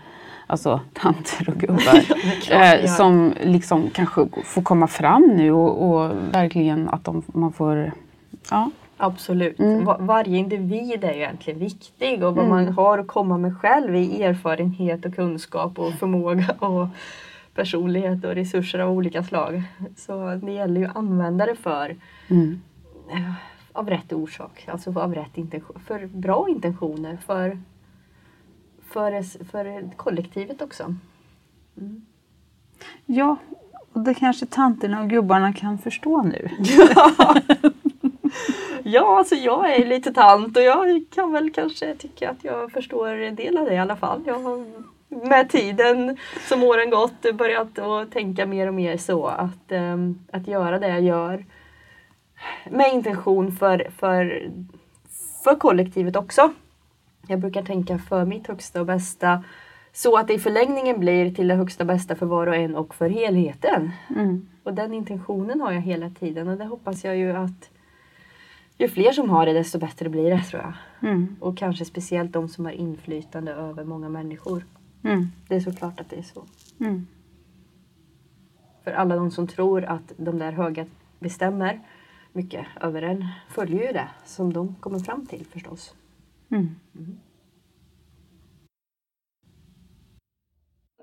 alltså, 0.47 0.81
tanter 0.93 1.49
och 1.49 1.55
gubbar. 1.55 2.03
eh, 2.51 2.95
som 2.97 3.35
liksom 3.43 3.91
kanske 3.93 4.29
får 4.45 4.63
komma 4.63 4.87
fram 4.87 5.23
nu 5.23 5.53
och, 5.53 5.91
och 5.91 6.11
verkligen 6.33 6.89
att 6.89 7.05
de, 7.05 7.23
man 7.27 7.53
får 7.53 7.93
ja, 8.51 8.71
Absolut. 8.97 9.59
Mm. 9.59 9.85
Va- 9.85 9.97
varje 10.01 10.39
individ 10.39 11.05
är 11.05 11.13
ju 11.13 11.19
egentligen 11.19 11.59
viktig 11.61 12.25
och 12.25 12.35
vad 12.35 12.45
Mm. 12.45 12.57
man 12.67 12.75
har 12.75 12.99
att 12.99 13.07
komma 13.07 13.39
med 13.39 13.59
själv 13.61 13.97
i 13.97 14.23
erfarenhet 14.23 15.05
och 15.07 15.15
kunskap 15.15 15.79
och 15.79 15.93
förmåga 15.93 16.55
och 16.59 16.87
personlighet 17.55 18.25
och 18.25 18.35
resurser 18.35 18.79
av 18.79 18.91
olika 18.91 19.23
slag. 19.23 19.63
Så 19.97 20.35
det 20.43 20.53
gäller 20.53 20.81
ju 20.81 20.87
att 20.87 20.97
använda 20.97 21.47
det 21.47 21.55
för 21.55 21.97
mm, 22.29 22.61
eh, 23.11 23.33
av 23.73 23.91
rätt 23.91 24.13
orsak, 24.13 24.65
alltså 24.69 24.99
av 25.01 25.15
rätt 25.15 25.39
intention, 25.39 25.81
för 25.87 26.07
bra 26.07 26.47
intentioner, 26.49 27.17
för, 27.27 27.59
för, 28.89 29.45
för 29.45 29.91
kollektivet 29.97 30.63
också. 30.63 30.95
Ja, 33.07 33.37
och 33.93 34.01
det 34.01 34.15
kanske 34.15 34.47
tanterna 34.47 35.01
och 35.03 35.11
gubbarna 35.11 35.53
kan 35.53 35.79
förstå 35.79 36.23
nu. 36.23 36.49
Ja, 36.95 37.35
alltså 38.95 39.35
jag 39.35 39.75
är 39.75 39.87
lite 39.87 40.13
tant 40.13 40.57
och 40.57 40.63
jag 40.63 41.05
kan 41.11 41.33
väl 41.33 41.51
kanske 41.51 41.95
tycka 41.95 42.31
att 42.31 42.45
jag 42.45 42.73
förstår 42.73 43.09
en 43.09 43.35
del 43.35 43.59
av 43.59 43.65
det 43.65 43.75
i 43.75 43.79
alla 43.79 43.97
fall. 43.97 44.23
Jag 44.27 44.39
har 44.39 44.65
med 45.09 45.51
tiden 45.51 46.17
som 46.49 46.63
åren 46.63 46.91
gått 46.91 47.35
börjat 47.35 47.79
att 47.79 48.13
tänka 48.13 48.47
mer 48.47 48.67
och 48.67 48.75
mer 48.75 48.97
så 48.97 49.27
att, 49.27 49.73
ehm, 49.73 50.19
att 50.33 50.49
göra 50.49 50.79
det 50.79 50.89
jag 50.89 51.03
gör 51.03 51.45
med 52.71 52.95
intention 52.95 53.53
för, 53.53 53.91
för, 53.99 54.51
för 55.45 55.55
kollektivet 55.55 56.17
också. 56.17 56.53
Jag 57.29 57.41
brukar 57.41 57.63
tänka 57.63 57.99
för 57.99 58.25
mitt 58.25 58.47
högsta 58.47 58.81
och 58.81 58.87
bästa 58.87 59.45
så 59.93 60.17
att 60.17 60.29
det 60.29 60.35
i 60.35 60.39
förlängningen 60.39 61.01
blir 61.01 61.35
till 61.35 61.49
det 61.49 61.55
högsta 61.55 61.85
bästa 61.85 62.15
för 62.15 62.27
var 62.27 62.47
och 62.47 62.57
en 62.57 62.77
och 62.77 62.95
för 62.95 63.09
helheten. 63.09 63.93
Mm. 64.17 64.49
Och 64.63 64.75
den 64.75 64.95
intentionen 64.95 65.61
har 65.61 65.73
jag 65.73 65.81
hela 65.81 66.11
tiden 66.11 66.49
och 66.49 66.57
det 66.57 66.65
hoppas 66.65 67.05
jag 67.05 67.17
ju 67.17 67.33
att 67.33 67.71
ju 68.79 68.89
fler 68.89 69.13
som 69.13 69.31
har 69.31 69.47
det 69.47 69.53
desto 69.53 69.79
bättre 69.79 70.09
blir 70.09 70.31
det 70.31 70.43
tror 70.43 70.63
jag. 70.63 70.75
Mm. 71.11 71.37
Och 71.41 71.59
kanske 71.59 71.85
speciellt 71.85 72.33
de 72.33 72.49
som 72.49 72.65
har 72.65 72.73
inflytande 72.73 73.53
över 73.53 73.85
många 73.85 74.09
människor. 74.09 74.65
Mm. 75.03 75.27
Det 75.49 75.55
är 75.55 75.61
såklart 75.61 76.01
att 76.01 76.11
det 76.11 76.17
är 76.17 76.23
så. 76.23 76.45
Mm. 76.81 77.07
För 78.85 78.91
alla 78.91 79.17
de 79.17 79.31
som 79.31 79.47
tror 79.47 79.85
att 79.85 80.13
de 80.17 80.39
där 80.39 80.53
höga 80.53 80.87
bestämmer 81.19 81.81
mycket 82.33 82.67
över 82.81 83.03
en 83.03 83.29
följer 83.49 83.87
ju 83.87 83.93
det 83.93 84.09
som 84.25 84.53
de 84.53 84.75
kommer 84.81 84.99
fram 84.99 85.27
till 85.27 85.47
förstås. 85.47 85.95
Mm. 86.49 86.75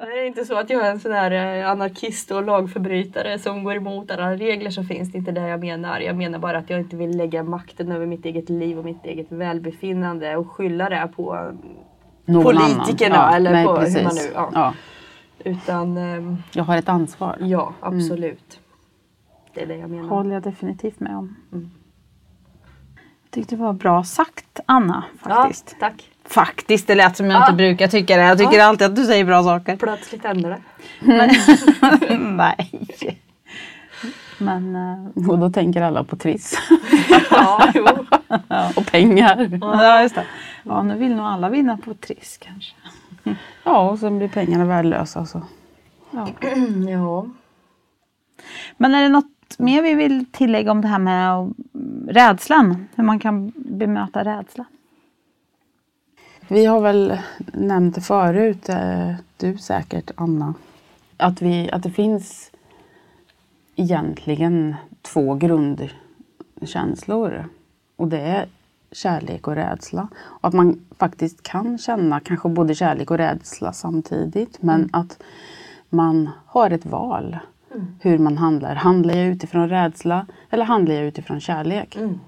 Det 0.06 0.20
är 0.20 0.28
inte 0.28 0.46
så 0.46 0.58
att 0.58 0.70
jag 0.70 0.86
är 0.88 0.92
en 0.92 1.00
sån 1.00 1.12
här 1.12 1.32
eh, 1.62 1.70
anarkist 1.72 2.32
och 2.32 2.44
lagförbrytare 2.44 3.39
som 3.39 3.63
går 3.63 3.76
emot 3.76 4.12
alla 4.12 4.36
regler 4.36 4.70
som 4.72 4.86
finns. 4.86 5.12
Det 5.12 5.16
är 5.16 5.20
inte 5.20 5.32
det 5.32 5.48
jag 5.48 5.60
menar. 5.60 6.00
Jag 6.00 6.16
menar 6.16 6.39
bara 6.39 6.58
att 6.58 6.70
jag 6.70 6.80
inte 6.80 6.96
vill 6.96 7.18
lägga 7.18 7.44
makten 7.44 7.92
över 7.92 8.06
mitt 8.06 8.26
eget 8.26 8.50
liv 8.50 8.80
och 8.80 8.86
mitt 8.86 9.06
eget 9.06 9.32
välbefinnande 9.32 10.36
och 10.38 10.52
skylla 10.52 10.89
det 10.89 11.10
på 11.16 11.52
Någon 12.26 12.44
Politikerna, 12.44 13.16
annan. 13.18 13.34
eller 13.34 13.52
nej, 13.52 13.66
på 13.66 13.72
hur 13.72 13.80
precis. 13.80 14.04
man 14.04 14.16
nu- 14.16 14.32
ja. 14.34 14.50
Ja. 14.54 14.74
utan 15.44 15.98
ehm, 15.98 16.38
Jag 16.54 16.63
har 16.63 16.78
ett 16.78 16.89
ansvar. 16.89 17.38
ja, 17.39 17.74
absolut. 17.80 18.60
Det 19.54 19.62
är 19.62 19.66
det 19.68 19.76
jag 19.78 19.89
menar. 19.89 20.10
håller 20.10 20.34
jag 20.34 20.44
definitivt 20.44 21.00
med 21.00 21.16
om. 21.18 21.36
Mm. 21.52 21.70
Jag 23.24 23.32
tyckte 23.32 23.56
det 23.56 23.62
var 23.62 23.74
bra 23.74 24.04
sagt 24.04 24.60
Anna 24.66 25.04
faktiskt. 25.20 25.76
Ja, 25.80 25.88
tack. 25.89 26.10
Faktiskt, 26.26 26.88
det 26.88 26.96
lät 26.96 27.18
som 27.18 27.26
jag 27.26 27.36
Ja. 27.42 27.46
inte 27.46 27.54
brukar 27.58 27.88
tycka 27.88 28.16
det. 28.18 28.24
Jag 28.24 28.38
tycker 28.38 28.58
Ja. 28.58 28.66
alltid 28.66 28.88
att 28.88 28.96
du 28.96 29.06
säger 29.06 29.26
bra 29.26 29.44
saker. 29.44 29.76
Plötsligt 29.78 30.24
hände 30.24 30.50
det. 30.50 30.62
Nej. 32.20 32.72
Men 34.38 34.76
eh, 34.76 35.30
Och 35.30 35.40
då 35.40 35.50
tänker 35.50 35.82
alla 35.82 36.04
på 36.04 36.16
Triss. 36.16 36.54
Ja, 37.32 37.72
jo. 37.74 37.86
och 38.76 38.86
pengar. 38.86 39.50
ja, 39.62 40.02
just 40.02 40.16
det. 40.16 40.26
Ja, 40.64 40.84
nu 40.84 40.98
vill 40.98 41.16
nog 41.16 41.26
alla 41.26 41.50
vinna 41.50 41.78
på 41.78 41.94
Triss 41.94 42.38
kanske. 42.42 42.76
Ja, 43.64 43.90
och 43.90 44.00
sen 44.00 44.18
blir 44.18 44.28
pengarna 44.28 44.66
värdelösa. 44.66 45.26
Så. 45.26 45.42
Ja. 46.12 46.28
ja. 46.90 47.26
Men 48.78 48.96
är 48.96 49.02
det 49.04 49.10
något 49.10 49.26
mer 49.60 49.82
vi 49.82 49.94
vill 49.94 50.26
tillägga 50.32 50.72
om 50.72 50.82
det 50.82 50.88
här 50.88 51.00
med 51.00 51.54
rädslan? 52.08 52.88
Hur 52.96 53.04
man 53.04 53.20
kan 53.20 53.52
bemöta 53.56 54.24
rädsla? 54.24 54.66
Vi 56.54 56.66
har 56.66 56.82
väl 56.82 57.18
nämnt 57.54 57.96
det 57.96 58.02
förut, 58.02 58.70
eh, 58.70 59.12
du 59.38 59.58
säkert 59.58 60.12
Anna, 60.16 60.54
att, 61.18 61.42
vi, 61.42 61.72
att 61.72 61.84
det 61.84 61.89
finns 61.89 62.52
egentligen 63.76 64.76
två 65.02 65.36
grundkänslor. 65.36 67.46
Och 67.96 68.08
det 68.08 68.20
är 68.20 68.46
kärlek 68.92 69.48
och 69.48 69.56
rädsla. 69.56 70.08
Och 70.16 70.48
att 70.48 70.54
man 70.54 70.86
faktiskt 70.98 71.44
kan 71.44 71.78
känna 71.78 72.20
kanske 72.20 72.50
både 72.50 72.76
kärlek 72.76 73.12
och 73.12 73.18
rädsla 73.18 73.74
samtidigt. 73.74 74.62
Men 74.62 74.89
att 74.94 75.24
man 75.89 76.30
har 76.46 76.70
ett 76.70 76.86
val 76.86 77.38
hur 78.00 78.18
man 78.18 78.38
handlar. 78.38 78.76
Handlar 78.76 79.16
jag 79.16 79.28
utifrån 79.28 79.70
rädsla 79.70 80.26
eller 80.50 80.66
handlar 80.66 80.96
jag 80.96 81.06
utifrån 81.06 81.39
kärlek? 81.39 81.96
Mm. 81.96 82.20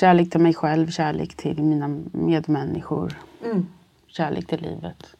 Kärlek 0.00 0.30
till 0.30 0.40
mig 0.40 0.54
själv, 0.54 0.90
kärlek 0.90 1.34
till 1.36 1.62
mina 1.62 1.88
medmänniskor, 2.12 3.18
Mm. 3.44 3.66
kärlek 4.06 4.46
till 4.46 4.62
livet. 4.62 5.16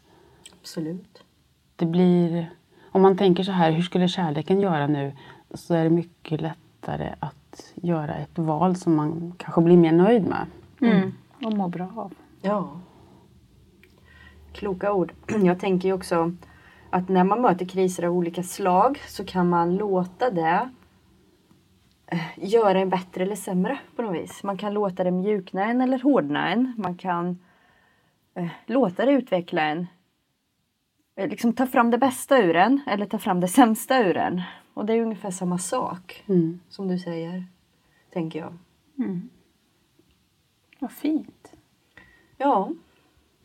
Absolut. 0.60 1.22
Det 1.76 1.86
blir, 1.86 2.50
om 2.92 3.02
man 3.02 3.16
tänker 3.16 3.42
så 3.42 3.52
här, 3.52 3.70
hur 3.72 3.82
skulle 3.82 4.08
kärleken 4.08 4.60
göra 4.60 4.86
nu? 4.86 5.12
Så 5.54 5.74
är 5.74 5.84
det 5.84 5.90
mycket 5.90 6.40
lättare 6.40 7.14
att 7.20 7.72
göra 7.74 8.14
ett 8.14 8.38
val 8.38 8.76
som 8.76 8.94
man 8.94 9.34
kanske 9.36 9.60
blir 9.60 9.76
mer 9.76 9.92
nöjd 9.92 10.26
med. 10.26 10.46
Mm. 10.80 11.12
Och 11.44 11.52
må 11.52 11.68
bra 11.68 11.88
av. 11.96 12.12
Ja. 12.42 12.80
Kloka 14.52 14.92
ord. 14.92 15.12
Jag 15.44 15.60
tänker 15.60 15.88
ju 15.88 15.94
också 15.94 16.32
att 16.90 17.08
när 17.08 17.24
man 17.24 17.40
möter 17.42 17.66
kriser 17.66 18.02
av 18.02 18.12
olika 18.16 18.42
slag 18.42 18.98
så 19.08 19.24
kan 19.24 19.48
man 19.48 19.76
låta 19.76 20.30
det 20.30 20.70
göra 22.36 22.80
en 22.80 22.88
bättre 22.88 23.22
eller 23.22 23.36
sämre 23.36 23.78
på 23.96 24.02
något 24.02 24.14
vis. 24.22 24.42
Man 24.42 24.58
kan 24.58 24.74
låta 24.74 25.04
det 25.04 25.10
mjukna 25.10 25.64
en 25.64 25.80
eller 25.80 25.98
hårdna 25.98 26.48
en. 26.52 26.74
Man 26.76 26.96
kan 26.96 27.38
eh, 28.34 28.48
låta 28.66 29.06
det 29.06 29.12
utveckla 29.12 29.62
en. 29.62 29.86
Eh, 31.16 31.28
Liksom 31.28 31.52
ta 31.52 31.66
fram 31.66 31.90
det 31.90 31.98
bästa 31.98 32.38
ur 32.42 32.56
en 32.56 32.80
eller 32.86 33.06
ta 33.06 33.18
fram 33.18 33.40
det 33.40 33.48
sämsta 33.48 33.98
ur 34.04 34.16
en. 34.16 34.42
Och 34.74 34.86
det 34.86 34.92
är 34.94 35.02
ungefär 35.02 35.30
samma 35.30 35.58
sak 35.58 36.24
Mm. 36.28 36.60
som 36.68 36.88
du 36.88 36.98
säger, 36.98 37.44
tänker 38.12 38.38
jag. 38.38 38.52
Vad 40.78 40.92
fint. 40.92 41.52
Ja. 42.36 42.70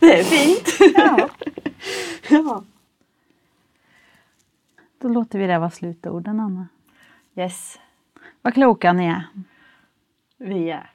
det 0.00 0.18
är 0.20 0.22
fint. 0.24 0.94
Ja. 0.96 1.28
ja. 2.30 2.64
Då 4.98 5.08
låter 5.08 5.38
vi 5.38 5.46
det 5.46 5.58
vara 5.58 5.70
slutorden 5.70 6.40
Anna. 6.40 6.66
Yes, 7.36 7.78
Vad 8.42 8.54
kloka 8.54 8.92
ni 8.92 9.06
är. 9.06 9.22
vi 10.36 10.70
är. 10.70 10.90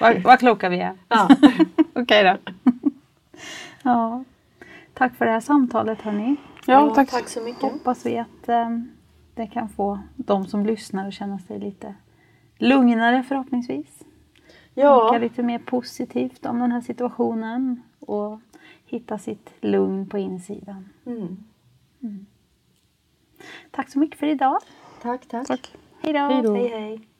Vad, 0.00 0.22
vad 0.22 0.38
kloka 0.38 0.68
vi 0.68 0.80
är. 0.80 0.94
Ja. 1.08 1.28
Okej 1.94 2.24
då. 2.24 2.52
ja. 3.82 4.24
Tack 4.94 5.14
för 5.16 5.24
det 5.24 5.30
här 5.32 5.40
samtalet 5.40 6.02
hörni. 6.02 6.36
Ja, 6.66 6.94
tack. 6.94 7.10
tack 7.10 7.28
så 7.28 7.40
mycket. 7.42 7.62
Hoppas 7.62 8.06
vi 8.06 8.18
att 8.18 8.48
eh, 8.48 8.68
det 9.34 9.46
kan 9.46 9.68
få 9.68 9.98
de 10.16 10.46
som 10.46 10.66
lyssnar 10.66 11.08
att 11.08 11.14
känna 11.14 11.38
sig 11.38 11.58
lite 11.58 11.94
lugnare 12.58 13.22
förhoppningsvis. 13.22 13.98
Tänka 13.98 14.10
Ja, 14.74 15.18
lite 15.18 15.42
mer 15.42 15.58
positivt 15.58 16.46
om 16.46 16.58
den 16.58 16.72
här 16.72 16.80
situationen 16.80 17.82
och 18.00 18.40
hitta 18.86 19.18
sitt 19.18 19.50
lugn 19.60 20.08
på 20.08 20.18
insidan. 20.18 20.88
mm. 21.06 21.44
Tack 23.70 23.90
så 23.90 23.98
mycket 23.98 24.18
för 24.18 24.26
idag. 24.26 24.58
Tack, 25.02 25.26
tack. 25.26 25.46
Tack. 25.46 25.72
Hej 26.00 26.12
då. 26.12 26.54
Hej 26.54 26.68
hej. 26.68 27.11